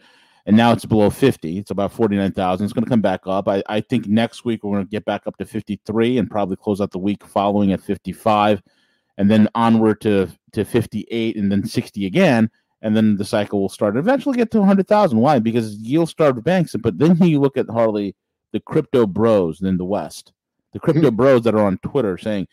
and 0.47 0.57
now 0.57 0.73
it's 0.73 0.87
below 0.87 1.11
fifty. 1.11 1.59
It's 1.59 1.71
about 1.71 1.93
forty-nine 1.93 2.33
thousand. 2.33 2.65
It's 2.65 2.73
going 2.73 2.85
to 2.85 2.91
come 2.91 3.03
back 3.03 3.21
up. 3.27 3.47
I, 3.47 3.63
I 3.69 3.83
think 3.83 4.07
next 4.07 4.47
week 4.47 4.65
we're 4.65 4.73
going 4.73 4.87
to 4.87 4.91
get 4.91 5.05
back 5.05 5.27
up 5.27 5.37
to 5.37 5.45
fifty-three, 5.45 6.17
and 6.17 6.31
probably 6.31 6.57
close 6.57 6.81
out 6.81 6.93
the 6.93 6.99
week 6.99 7.23
following 7.27 7.73
at 7.73 7.83
fifty-five, 7.83 8.63
and 9.19 9.31
then 9.31 9.51
onward 9.55 10.01
to 10.01 10.29
to 10.53 10.65
fifty-eight, 10.65 11.37
and 11.37 11.53
then 11.53 11.67
sixty 11.67 12.07
again, 12.07 12.51
and 12.81 12.97
then 12.97 13.19
the 13.19 13.25
cycle 13.27 13.61
will 13.61 13.69
start. 13.69 13.97
And 13.97 14.03
eventually 14.03 14.39
get 14.39 14.51
to 14.53 14.65
hundred 14.65 14.89
thousand. 14.89 15.19
Why? 15.19 15.41
Because 15.41 15.77
yield-starved 15.77 16.43
banks. 16.43 16.75
But 16.81 16.97
then 16.97 17.19
you 17.19 17.39
look 17.39 17.59
at 17.59 17.69
Harley, 17.69 18.17
the 18.53 18.61
crypto 18.61 19.07
bros 19.07 19.61
in 19.61 19.77
the 19.77 19.85
West, 19.85 20.33
the 20.73 20.81
crypto 20.81 21.11
hmm. 21.11 21.17
bros 21.17 21.43
that 21.43 21.55
are 21.55 21.67
on 21.67 21.77
Twitter 21.79 22.17
saying 22.17 22.49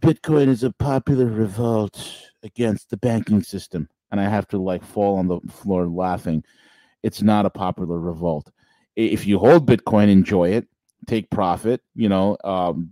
Bitcoin 0.00 0.48
is 0.48 0.62
a 0.62 0.72
popular 0.72 1.26
revolt 1.26 2.30
against 2.42 2.90
the 2.90 2.96
banking 2.96 3.42
system. 3.42 3.88
And 4.10 4.20
I 4.20 4.24
have 4.24 4.48
to 4.48 4.58
like 4.58 4.84
fall 4.84 5.18
on 5.18 5.28
the 5.28 5.40
floor 5.50 5.86
laughing. 5.86 6.44
It's 7.02 7.22
not 7.22 7.46
a 7.46 7.50
popular 7.50 7.98
revolt. 7.98 8.50
If 8.96 9.26
you 9.26 9.38
hold 9.38 9.66
Bitcoin, 9.66 10.08
enjoy 10.08 10.50
it, 10.50 10.66
take 11.06 11.30
profit, 11.30 11.82
you 11.94 12.08
know, 12.08 12.36
um, 12.42 12.90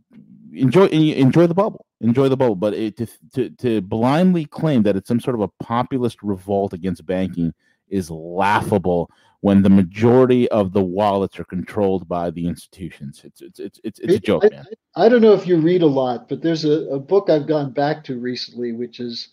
enjoy 0.53 0.87
enjoy 0.87 1.47
the 1.47 1.55
bubble, 1.55 1.87
enjoy 2.01 2.29
the 2.29 2.37
bubble. 2.37 2.55
But 2.55 2.75
it, 2.75 2.97
to, 2.99 3.07
to 3.35 3.51
to 3.51 3.81
blindly 3.81 4.45
claim 4.45 4.83
that 4.85 4.97
it's 4.97 5.09
some 5.09 5.21
sort 5.21 5.35
of 5.35 5.41
a 5.41 5.65
populist 5.65 6.23
revolt 6.23 6.73
against 6.73 7.07
banking 7.07 7.53
is 7.89 8.11
laughable 8.11 9.11
when 9.47 9.63
the 9.63 9.71
majority 9.71 10.49
of 10.49 10.73
the 10.73 10.83
wallets 10.83 11.39
are 11.39 11.45
controlled 11.45 12.09
by 12.09 12.31
the 12.33 12.49
institutions. 12.49 13.23
It's 13.23 13.41
it's 13.41 13.61
it's 13.61 13.81
it's, 13.85 14.01
it's 14.01 14.15
a 14.15 14.19
joke, 14.19 14.45
I, 14.45 14.49
man. 14.49 14.67
I, 14.97 15.09
don't 15.09 15.23
know 15.23 15.35
if 15.35 15.47
you 15.47 15.57
read 15.59 15.83
a 15.83 15.87
lot, 15.87 16.29
but 16.29 16.43
there's 16.43 16.65
a, 16.65 16.81
a 16.89 16.99
book 16.99 17.31
I've 17.31 17.47
gone 17.47 17.71
back 17.71 18.03
to 18.07 18.19
recently, 18.19 18.73
which 18.73 18.99
is 18.99 19.29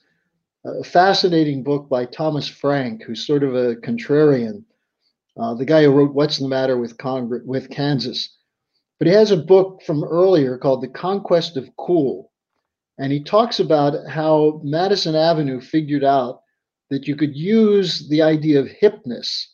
a 0.65 0.83
fascinating 0.83 1.63
book 1.63 1.89
by 1.89 2.05
Thomas 2.05 2.47
Frank, 2.47 3.01
who's 3.01 3.25
sort 3.25 3.41
of 3.41 3.55
a 3.55 3.75
contrarian. 3.77 4.63
Uh, 5.35 5.55
the 5.55 5.65
guy 5.65 5.81
who 5.81 5.89
wrote 5.89 6.13
"What's 6.13 6.37
the 6.37 6.47
Matter 6.47 6.77
with 6.77 6.95
Congress 6.99 7.41
with 7.43 7.71
Kansas," 7.71 8.37
but 8.99 9.07
he 9.07 9.13
has 9.15 9.31
a 9.31 9.47
book 9.53 9.81
from 9.81 10.03
earlier 10.03 10.59
called 10.59 10.83
"The 10.83 10.89
Conquest 10.89 11.57
of 11.57 11.75
Cool," 11.77 12.29
and 12.99 13.11
he 13.11 13.23
talks 13.23 13.59
about 13.59 14.07
how 14.07 14.61
Madison 14.63 15.15
Avenue 15.15 15.59
figured 15.59 16.03
out 16.03 16.43
that 16.91 17.07
you 17.07 17.15
could 17.15 17.35
use 17.35 18.07
the 18.09 18.21
idea 18.21 18.59
of 18.59 18.67
hipness 18.67 19.47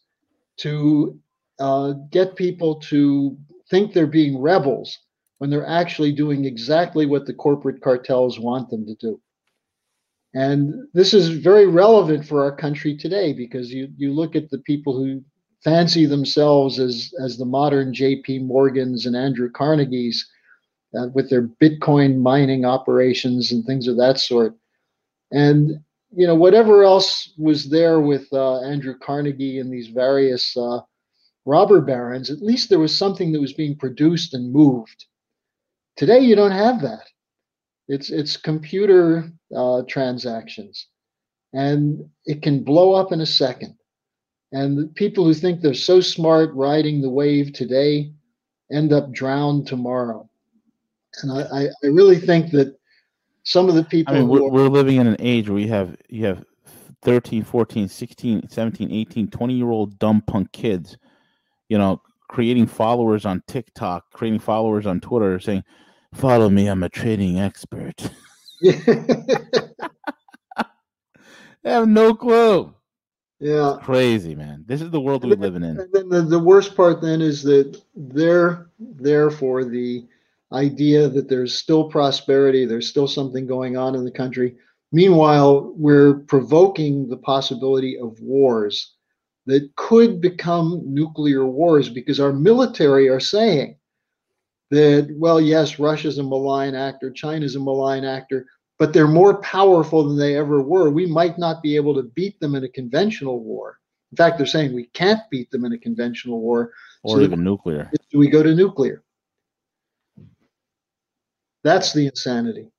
to 0.59 1.19
uh, 1.59 1.93
get 2.11 2.35
people 2.35 2.79
to 2.79 3.37
think 3.69 3.93
they're 3.93 4.07
being 4.07 4.41
rebels 4.41 4.97
when 5.37 5.49
they're 5.49 5.67
actually 5.67 6.11
doing 6.11 6.45
exactly 6.45 7.05
what 7.05 7.25
the 7.25 7.33
corporate 7.33 7.81
cartels 7.81 8.39
want 8.39 8.69
them 8.69 8.85
to 8.85 8.95
do. 8.95 9.21
And 10.33 10.87
this 10.93 11.13
is 11.13 11.29
very 11.29 11.65
relevant 11.65 12.25
for 12.25 12.43
our 12.43 12.55
country 12.55 12.95
today 12.95 13.33
because 13.33 13.71
you, 13.71 13.89
you 13.97 14.13
look 14.13 14.35
at 14.35 14.49
the 14.49 14.59
people 14.59 14.95
who 14.95 15.23
fancy 15.63 16.05
themselves 16.05 16.79
as, 16.79 17.11
as 17.23 17.37
the 17.37 17.45
modern 17.45 17.93
JP 17.93 18.45
Morgans 18.45 19.05
and 19.05 19.15
Andrew 19.15 19.49
Carnegies 19.49 20.25
uh, 20.97 21.07
with 21.13 21.29
their 21.29 21.47
Bitcoin 21.47 22.19
mining 22.19 22.65
operations 22.65 23.51
and 23.51 23.65
things 23.65 23.87
of 23.87 23.97
that 23.97 24.19
sort. 24.19 24.55
And 25.31 25.83
you 26.11 26.25
know, 26.25 26.35
whatever 26.35 26.83
else 26.83 27.33
was 27.37 27.69
there 27.69 27.99
with 27.99 28.27
uh, 28.33 28.61
Andrew 28.61 28.95
Carnegie 28.97 29.59
and 29.59 29.71
these 29.71 29.87
various 29.87 30.55
uh, 30.57 30.79
robber 31.45 31.81
barons, 31.81 32.29
at 32.29 32.41
least 32.41 32.69
there 32.69 32.79
was 32.79 32.97
something 32.97 33.31
that 33.31 33.41
was 33.41 33.53
being 33.53 33.77
produced 33.77 34.33
and 34.33 34.51
moved. 34.51 35.05
Today, 35.97 36.19
you 36.19 36.35
don't 36.35 36.51
have 36.51 36.81
that. 36.81 37.05
It's 37.87 38.09
it's 38.09 38.37
computer 38.37 39.31
uh, 39.55 39.81
transactions, 39.87 40.87
and 41.53 42.07
it 42.25 42.41
can 42.41 42.63
blow 42.63 42.93
up 42.93 43.11
in 43.11 43.21
a 43.21 43.25
second. 43.25 43.75
And 44.51 44.93
people 44.95 45.25
who 45.25 45.33
think 45.33 45.61
they're 45.61 45.73
so 45.73 45.99
smart 46.01 46.53
riding 46.53 47.01
the 47.01 47.09
wave 47.09 47.53
today 47.53 48.13
end 48.71 48.93
up 48.93 49.11
drowned 49.11 49.67
tomorrow. 49.67 50.29
And 51.21 51.31
I, 51.31 51.65
I 51.83 51.87
really 51.87 52.17
think 52.17 52.51
that 52.51 52.78
some 53.49 53.67
of 53.67 53.73
the 53.73 53.83
people 53.83 54.13
I 54.13 54.19
mean, 54.19 54.27
we're, 54.27 54.43
are, 54.43 54.49
we're 54.49 54.67
living 54.67 54.97
in 54.97 55.07
an 55.07 55.15
age 55.17 55.49
where 55.49 55.57
you 55.57 55.69
have 55.69 55.97
you 56.07 56.23
have 56.27 56.45
13, 57.01 57.43
14, 57.43 57.87
16, 57.87 58.47
17, 58.47 58.91
18, 58.91 59.27
20 59.27 59.53
year 59.55 59.71
old 59.71 59.97
dumb 59.97 60.21
punk 60.21 60.51
kids, 60.51 60.97
you 61.67 61.77
know, 61.77 61.99
creating 62.27 62.67
followers 62.67 63.25
on 63.25 63.41
TikTok, 63.47 64.11
creating 64.11 64.39
followers 64.39 64.85
on 64.85 64.99
Twitter 64.99 65.39
saying, 65.39 65.63
Follow 66.13 66.49
me, 66.49 66.67
I'm 66.67 66.83
a 66.83 66.89
trading 66.89 67.39
expert. 67.39 68.11
they 68.61 68.75
have 71.63 71.87
no 71.87 72.13
clue. 72.13 72.71
Yeah. 73.39 73.77
Crazy, 73.81 74.35
man. 74.35 74.63
This 74.67 74.81
is 74.81 74.91
the 74.91 75.01
world 75.01 75.23
we're 75.23 75.35
living 75.35 75.63
in. 75.63 75.79
And 75.79 76.11
the, 76.11 76.21
the 76.21 76.39
worst 76.39 76.75
part 76.75 77.01
then 77.01 77.21
is 77.21 77.41
that 77.43 77.81
they're 77.95 78.69
there 78.79 79.31
for 79.31 79.63
the 79.63 80.05
idea 80.51 81.07
that 81.09 81.29
there's 81.29 81.57
still 81.57 81.89
prosperity, 81.89 82.65
there's 82.65 82.87
still 82.87 83.07
something 83.07 83.45
going 83.45 83.77
on 83.77 83.95
in 83.95 84.03
the 84.03 84.11
country. 84.11 84.55
Meanwhile, 84.91 85.73
we're 85.75 86.15
provoking 86.21 87.07
the 87.07 87.17
possibility 87.17 87.97
of 87.97 88.19
wars 88.19 88.95
that 89.45 89.75
could 89.75 90.21
become 90.21 90.81
nuclear 90.85 91.45
wars 91.45 91.89
because 91.89 92.19
our 92.19 92.33
military 92.33 93.07
are 93.09 93.19
saying 93.19 93.77
that, 94.71 95.13
well, 95.17 95.39
yes, 95.39 95.79
Russia's 95.79 96.17
a 96.17 96.23
malign 96.23 96.75
actor, 96.75 97.11
China's 97.11 97.55
a 97.55 97.59
malign 97.59 98.03
actor, 98.03 98.47
but 98.77 98.93
they're 98.93 99.07
more 99.07 99.41
powerful 99.41 100.07
than 100.07 100.17
they 100.17 100.37
ever 100.37 100.61
were. 100.61 100.89
We 100.89 101.05
might 101.05 101.37
not 101.37 101.61
be 101.61 101.75
able 101.75 101.93
to 101.95 102.03
beat 102.03 102.39
them 102.39 102.55
in 102.55 102.63
a 102.63 102.69
conventional 102.69 103.43
war. 103.43 103.79
In 104.11 104.15
fact, 104.15 104.37
they're 104.37 104.47
saying 104.47 104.73
we 104.73 104.85
can't 104.93 105.21
beat 105.29 105.51
them 105.51 105.65
in 105.65 105.73
a 105.73 105.77
conventional 105.77 106.39
war. 106.41 106.71
Or 107.03 107.17
so 107.17 107.21
even 107.21 107.43
nuclear. 107.43 107.91
Do 108.09 108.17
we 108.17 108.29
go 108.29 108.41
to 108.41 108.55
nuclear? 108.55 109.03
That's 111.63 111.93
the 111.93 112.05
insanity. 112.05 112.71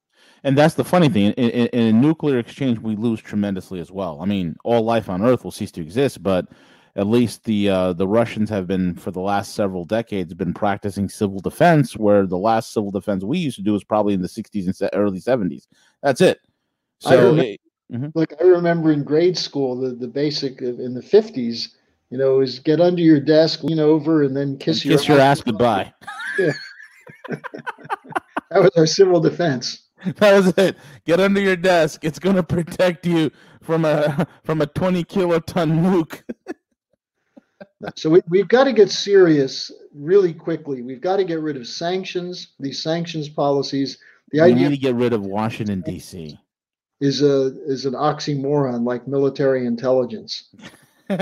And 0.42 0.56
that's 0.56 0.74
the 0.74 0.84
funny 0.84 1.08
thing. 1.08 1.32
In, 1.32 1.50
in, 1.50 1.66
in, 1.68 1.82
a 1.88 1.92
nuclear 1.92 2.38
exchange, 2.38 2.78
we 2.78 2.96
lose 2.96 3.20
tremendously 3.20 3.78
as 3.78 3.90
well. 3.90 4.20
I 4.22 4.24
mean, 4.24 4.56
all 4.64 4.82
life 4.82 5.08
on 5.08 5.22
Earth 5.22 5.44
will 5.44 5.50
cease 5.50 5.70
to 5.72 5.82
exist, 5.82 6.22
but 6.22 6.46
at 6.96 7.06
least 7.06 7.44
the 7.44 7.68
uh, 7.68 7.92
the 7.92 8.08
Russians 8.08 8.48
have 8.50 8.66
been 8.66 8.94
for 8.96 9.10
the 9.10 9.20
last 9.20 9.54
several 9.54 9.84
decades 9.84 10.34
been 10.34 10.54
practicing 10.54 11.08
civil 11.08 11.40
defense, 11.40 11.96
where 11.96 12.26
the 12.26 12.38
last 12.38 12.72
civil 12.72 12.90
defense 12.90 13.22
we 13.22 13.38
used 13.38 13.56
to 13.56 13.62
do 13.62 13.72
was 13.72 13.84
probably 13.84 14.14
in 14.14 14.22
the 14.22 14.28
60s 14.28 14.66
and 14.66 14.90
early 14.94 15.20
70s. 15.20 15.66
That's 16.02 16.20
it. 16.20 16.40
So, 16.98 17.10
I 17.10 17.14
remember, 17.14 17.42
mm-hmm. 17.92 18.06
like 18.14 18.34
I 18.40 18.44
remember 18.44 18.92
in 18.92 19.04
grade 19.04 19.36
school, 19.36 19.78
the 19.78 19.90
the 19.90 20.08
basic 20.08 20.62
in 20.62 20.94
the 20.94 21.02
50s, 21.02 21.68
you 22.08 22.18
know, 22.18 22.40
is 22.40 22.58
get 22.58 22.80
under 22.80 23.02
your 23.02 23.20
desk, 23.20 23.62
lean 23.62 23.78
over, 23.78 24.22
and 24.22 24.34
then 24.34 24.56
kiss 24.56 24.78
and 24.78 24.86
your 24.86 24.98
kiss 24.98 25.08
your 25.08 25.20
ass 25.20 25.42
goodbye. 25.42 25.92
Yeah. 26.38 26.52
that 28.50 28.62
was 28.62 28.70
our 28.76 28.86
civil 28.86 29.20
defense. 29.20 29.86
That 30.16 30.32
was 30.32 30.48
it. 30.56 30.78
Get 31.04 31.20
under 31.20 31.42
your 31.42 31.56
desk. 31.56 32.06
It's 32.06 32.18
going 32.18 32.36
to 32.36 32.42
protect 32.42 33.04
you 33.04 33.30
from 33.60 33.84
a 33.84 34.26
from 34.44 34.62
a 34.62 34.66
20 34.66 35.04
kiloton 35.04 35.82
nuke. 35.82 36.22
so 37.96 38.08
we, 38.08 38.22
we've 38.30 38.48
got 38.48 38.64
to 38.64 38.72
get 38.72 38.90
serious 38.90 39.70
really 39.94 40.32
quickly. 40.32 40.80
We've 40.80 41.02
got 41.02 41.18
to 41.18 41.24
get 41.24 41.40
rid 41.40 41.58
of 41.58 41.66
sanctions, 41.66 42.54
these 42.58 42.82
sanctions 42.82 43.28
policies. 43.28 43.98
The 44.32 44.40
we 44.40 44.52
idea 44.52 44.70
need 44.70 44.76
to 44.76 44.80
get 44.80 44.94
rid 44.94 45.12
of 45.12 45.20
Washington 45.20 45.82
D.C. 45.82 46.38
is 47.00 47.20
a 47.20 47.54
is 47.66 47.84
an 47.84 47.92
oxymoron 47.92 48.86
like 48.86 49.06
military 49.06 49.66
intelligence. 49.66 50.48
Good 51.08 51.20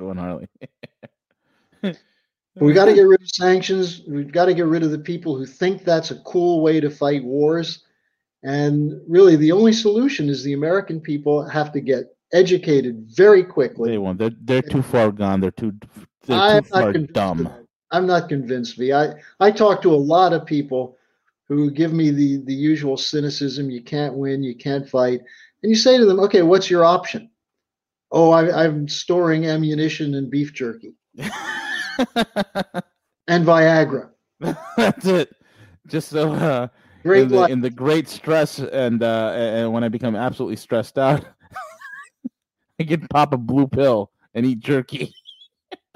one, 0.00 0.16
Harley. 0.16 0.48
We 2.60 2.72
got 2.72 2.86
to 2.86 2.94
get 2.94 3.02
rid 3.02 3.20
of 3.20 3.28
sanctions. 3.28 4.02
We've 4.08 4.32
got 4.32 4.46
to 4.46 4.54
get 4.54 4.66
rid 4.66 4.82
of 4.82 4.90
the 4.90 4.98
people 4.98 5.36
who 5.36 5.46
think 5.46 5.84
that's 5.84 6.10
a 6.10 6.20
cool 6.22 6.62
way 6.62 6.80
to 6.80 6.90
fight 6.90 7.24
wars. 7.24 7.84
And 8.42 9.00
really, 9.08 9.36
the 9.36 9.52
only 9.52 9.72
solution 9.72 10.28
is 10.28 10.42
the 10.42 10.52
American 10.52 11.00
people 11.00 11.48
have 11.48 11.72
to 11.72 11.80
get 11.80 12.16
educated 12.32 13.06
very 13.08 13.42
quickly. 13.42 13.90
They 13.90 13.98
won't. 13.98 14.18
They're, 14.18 14.30
they're 14.40 14.62
too 14.62 14.82
far 14.82 15.10
gone. 15.10 15.40
They're 15.40 15.50
too, 15.50 15.72
they're 16.26 16.60
too 16.60 16.68
far 16.68 16.92
dumb. 16.92 17.50
I'm 17.90 18.06
not 18.06 18.28
convinced, 18.28 18.76
V. 18.76 18.92
I, 18.92 19.14
I 19.40 19.50
talk 19.50 19.82
to 19.82 19.94
a 19.94 19.96
lot 19.96 20.32
of 20.32 20.44
people 20.44 20.98
who 21.48 21.70
give 21.70 21.92
me 21.92 22.10
the, 22.10 22.42
the 22.44 22.54
usual 22.54 22.96
cynicism 22.96 23.70
you 23.70 23.82
can't 23.82 24.14
win, 24.14 24.42
you 24.42 24.54
can't 24.54 24.88
fight. 24.88 25.20
And 25.62 25.70
you 25.70 25.76
say 25.76 25.96
to 25.96 26.04
them, 26.04 26.20
okay, 26.20 26.42
what's 26.42 26.70
your 26.70 26.84
option? 26.84 27.30
Oh, 28.12 28.30
I, 28.30 28.64
I'm 28.64 28.88
storing 28.88 29.46
ammunition 29.46 30.14
and 30.14 30.30
beef 30.30 30.52
jerky. 30.52 30.94
and 33.28 33.44
Viagra. 33.46 34.10
That's 34.76 35.06
it. 35.06 35.34
Just 35.86 36.08
so 36.08 36.32
uh, 36.32 36.68
great 37.02 37.22
in 37.22 37.28
the, 37.28 37.44
in 37.44 37.60
the, 37.60 37.70
great 37.70 38.08
stress 38.08 38.58
and 38.58 39.02
uh, 39.02 39.32
and 39.34 39.72
when 39.72 39.84
I 39.84 39.88
become 39.88 40.14
absolutely 40.14 40.56
stressed 40.56 40.98
out, 40.98 41.24
I 42.80 42.84
can 42.84 43.06
pop 43.08 43.32
a 43.32 43.38
blue 43.38 43.66
pill 43.66 44.10
and 44.34 44.44
eat 44.46 44.60
jerky. 44.60 45.14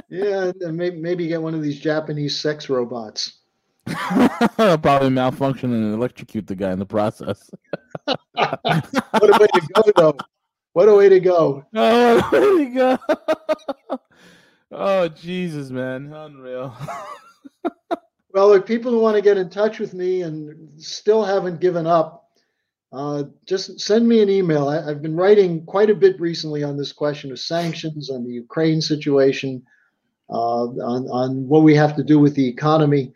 yeah, 0.08 0.50
and 0.60 0.76
maybe 0.76 0.96
maybe 0.96 1.26
get 1.28 1.42
one 1.42 1.54
of 1.54 1.62
these 1.62 1.78
Japanese 1.78 2.38
sex 2.38 2.68
robots. 2.68 3.40
Probably 3.86 5.10
malfunction 5.10 5.72
and 5.74 5.94
electrocute 5.94 6.46
the 6.46 6.54
guy 6.54 6.72
in 6.72 6.78
the 6.78 6.86
process. 6.86 7.50
what 8.04 8.18
a 8.34 9.38
way 9.40 9.46
to 9.46 9.68
go, 9.74 9.92
though! 9.96 10.16
What 10.72 10.88
a 10.88 10.94
way 10.94 11.08
to 11.08 11.20
go! 11.20 11.64
Oh, 11.74 12.16
what 12.30 12.34
a 12.34 12.40
way 12.40 12.64
to 12.64 12.70
go! 12.70 12.98
Oh 14.74 15.06
Jesus, 15.06 15.68
man, 15.68 16.14
unreal. 16.14 16.74
well, 18.32 18.48
look, 18.48 18.66
people 18.66 18.90
who 18.90 19.00
want 19.00 19.16
to 19.16 19.22
get 19.22 19.37
in 19.37 19.50
touch 19.50 19.78
with 19.78 19.92
me 19.92 20.22
and 20.22 20.82
still 20.82 21.22
haven't 21.22 21.61
given 21.61 21.87
up, 21.87 22.30
uh, 22.90 23.24
just 23.46 23.80
send 23.80 24.08
me 24.08 24.22
an 24.22 24.30
email. 24.30 24.68
I, 24.68 24.82
have 24.82 25.02
been 25.02 25.16
writing 25.16 25.66
quite 25.66 25.90
a 25.90 25.94
bit 25.94 26.18
recently 26.18 26.62
on 26.62 26.78
this 26.78 26.90
question 26.90 27.30
of 27.30 27.38
sanctions, 27.38 28.08
on 28.08 28.24
the 28.24 28.32
Ukraine 28.32 28.80
situation, 28.80 29.62
uh, 30.30 30.64
on 30.64 31.06
on 31.08 31.46
what 31.48 31.64
we 31.64 31.74
have 31.74 31.94
to 31.96 32.02
do 32.02 32.18
with 32.18 32.35
the 32.35 32.48
economy. 32.48 33.12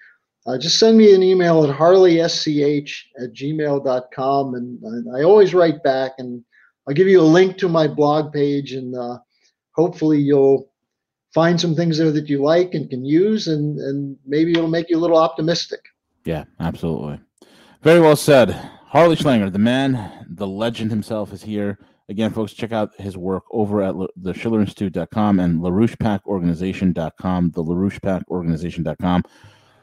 Uh, 0.46 0.58
just 0.58 0.78
send 0.78 0.98
me 0.98 1.14
an 1.14 1.22
email 1.22 1.64
at 1.64 1.74
harleysch 1.74 3.02
at 3.18 3.32
gmail.com, 3.32 4.54
and, 4.54 4.82
and 4.82 5.16
I 5.16 5.22
always 5.22 5.54
write 5.54 5.82
back, 5.82 6.12
and 6.18 6.44
I'll 6.86 6.94
give 6.94 7.08
you 7.08 7.22
a 7.22 7.34
link 7.38 7.56
to 7.58 7.68
my 7.68 7.88
blog 7.88 8.30
page, 8.32 8.72
and 8.72 8.94
uh, 8.94 9.18
hopefully 9.72 10.20
you'll 10.20 10.70
find 11.36 11.60
some 11.60 11.74
things 11.74 11.98
there 11.98 12.10
that 12.10 12.30
you 12.30 12.42
like 12.42 12.72
and 12.72 12.88
can 12.88 13.04
use, 13.04 13.46
and 13.46 13.78
and 13.78 14.16
maybe 14.24 14.52
it'll 14.52 14.68
make 14.68 14.88
you 14.88 14.96
a 14.96 15.04
little 15.04 15.18
optimistic. 15.18 15.80
Yeah, 16.24 16.44
absolutely. 16.58 17.20
Very 17.82 18.00
well 18.00 18.16
said. 18.16 18.50
Harley 18.88 19.16
Schlanger, 19.16 19.52
the 19.52 19.58
man, 19.58 20.26
the 20.30 20.46
legend 20.46 20.90
himself, 20.90 21.34
is 21.34 21.42
here. 21.42 21.78
Again, 22.08 22.32
folks, 22.32 22.54
check 22.54 22.72
out 22.72 22.98
his 22.98 23.16
work 23.18 23.44
over 23.50 23.82
at 23.82 23.94
the 24.16 24.32
schillerinstitute.com 24.32 25.40
and 25.40 25.60
LaRouchePACorganization.com, 25.60 27.50
the 27.50 27.62
LaRouchePACorganization.com. 27.62 29.22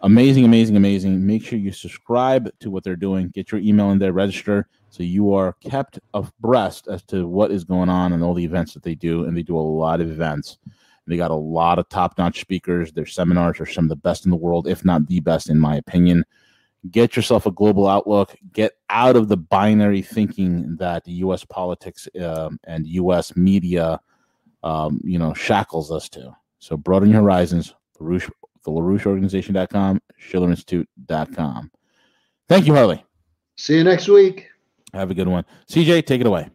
Amazing, 0.01 0.45
amazing, 0.45 0.75
amazing. 0.75 1.25
Make 1.25 1.45
sure 1.45 1.59
you 1.59 1.71
subscribe 1.71 2.49
to 2.61 2.71
what 2.71 2.83
they're 2.83 2.95
doing. 2.95 3.29
Get 3.29 3.51
your 3.51 3.61
email 3.61 3.91
in 3.91 3.99
there, 3.99 4.13
register, 4.13 4.67
so 4.89 5.03
you 5.03 5.33
are 5.33 5.53
kept 5.61 5.99
abreast 6.13 6.87
as 6.87 7.03
to 7.03 7.27
what 7.27 7.51
is 7.51 7.63
going 7.63 7.89
on 7.89 8.13
and 8.13 8.23
all 8.23 8.33
the 8.33 8.43
events 8.43 8.73
that 8.73 8.83
they 8.83 8.95
do. 8.95 9.25
And 9.25 9.37
they 9.37 9.43
do 9.43 9.57
a 9.57 9.59
lot 9.59 10.01
of 10.01 10.09
events. 10.09 10.57
They 11.07 11.17
got 11.17 11.31
a 11.31 11.35
lot 11.35 11.79
of 11.79 11.89
top 11.89 12.17
notch 12.17 12.39
speakers. 12.39 12.91
Their 12.91 13.05
seminars 13.05 13.59
are 13.59 13.65
some 13.65 13.85
of 13.85 13.89
the 13.89 13.95
best 13.95 14.25
in 14.25 14.31
the 14.31 14.37
world, 14.37 14.67
if 14.67 14.85
not 14.85 15.07
the 15.07 15.19
best, 15.19 15.49
in 15.49 15.59
my 15.59 15.75
opinion. 15.75 16.23
Get 16.91 17.15
yourself 17.15 17.45
a 17.45 17.51
global 17.51 17.87
outlook. 17.87 18.35
Get 18.51 18.73
out 18.89 19.15
of 19.15 19.27
the 19.27 19.37
binary 19.37 20.01
thinking 20.01 20.75
that 20.77 21.07
U.S. 21.07 21.45
politics 21.45 22.07
um, 22.21 22.59
and 22.65 22.85
U.S. 22.87 23.35
media, 23.35 23.99
um, 24.63 24.99
you 25.03 25.17
know, 25.17 25.33
shackles 25.33 25.91
us 25.91 26.09
to. 26.09 26.35
So 26.59 26.77
broaden 26.77 27.11
your 27.11 27.21
horizons. 27.21 27.73
LaRouche, 27.99 28.29
the 28.63 28.71
LaRoucheOrganization.com, 28.71 30.01
SchillerInstitute.com. 30.21 31.71
Thank 32.49 32.67
you, 32.67 32.73
Harley. 32.73 33.03
See 33.55 33.77
you 33.77 33.83
next 33.83 34.07
week. 34.07 34.49
Have 34.93 35.09
a 35.09 35.13
good 35.13 35.27
one. 35.27 35.45
CJ, 35.69 36.05
take 36.05 36.21
it 36.21 36.27
away. 36.27 36.49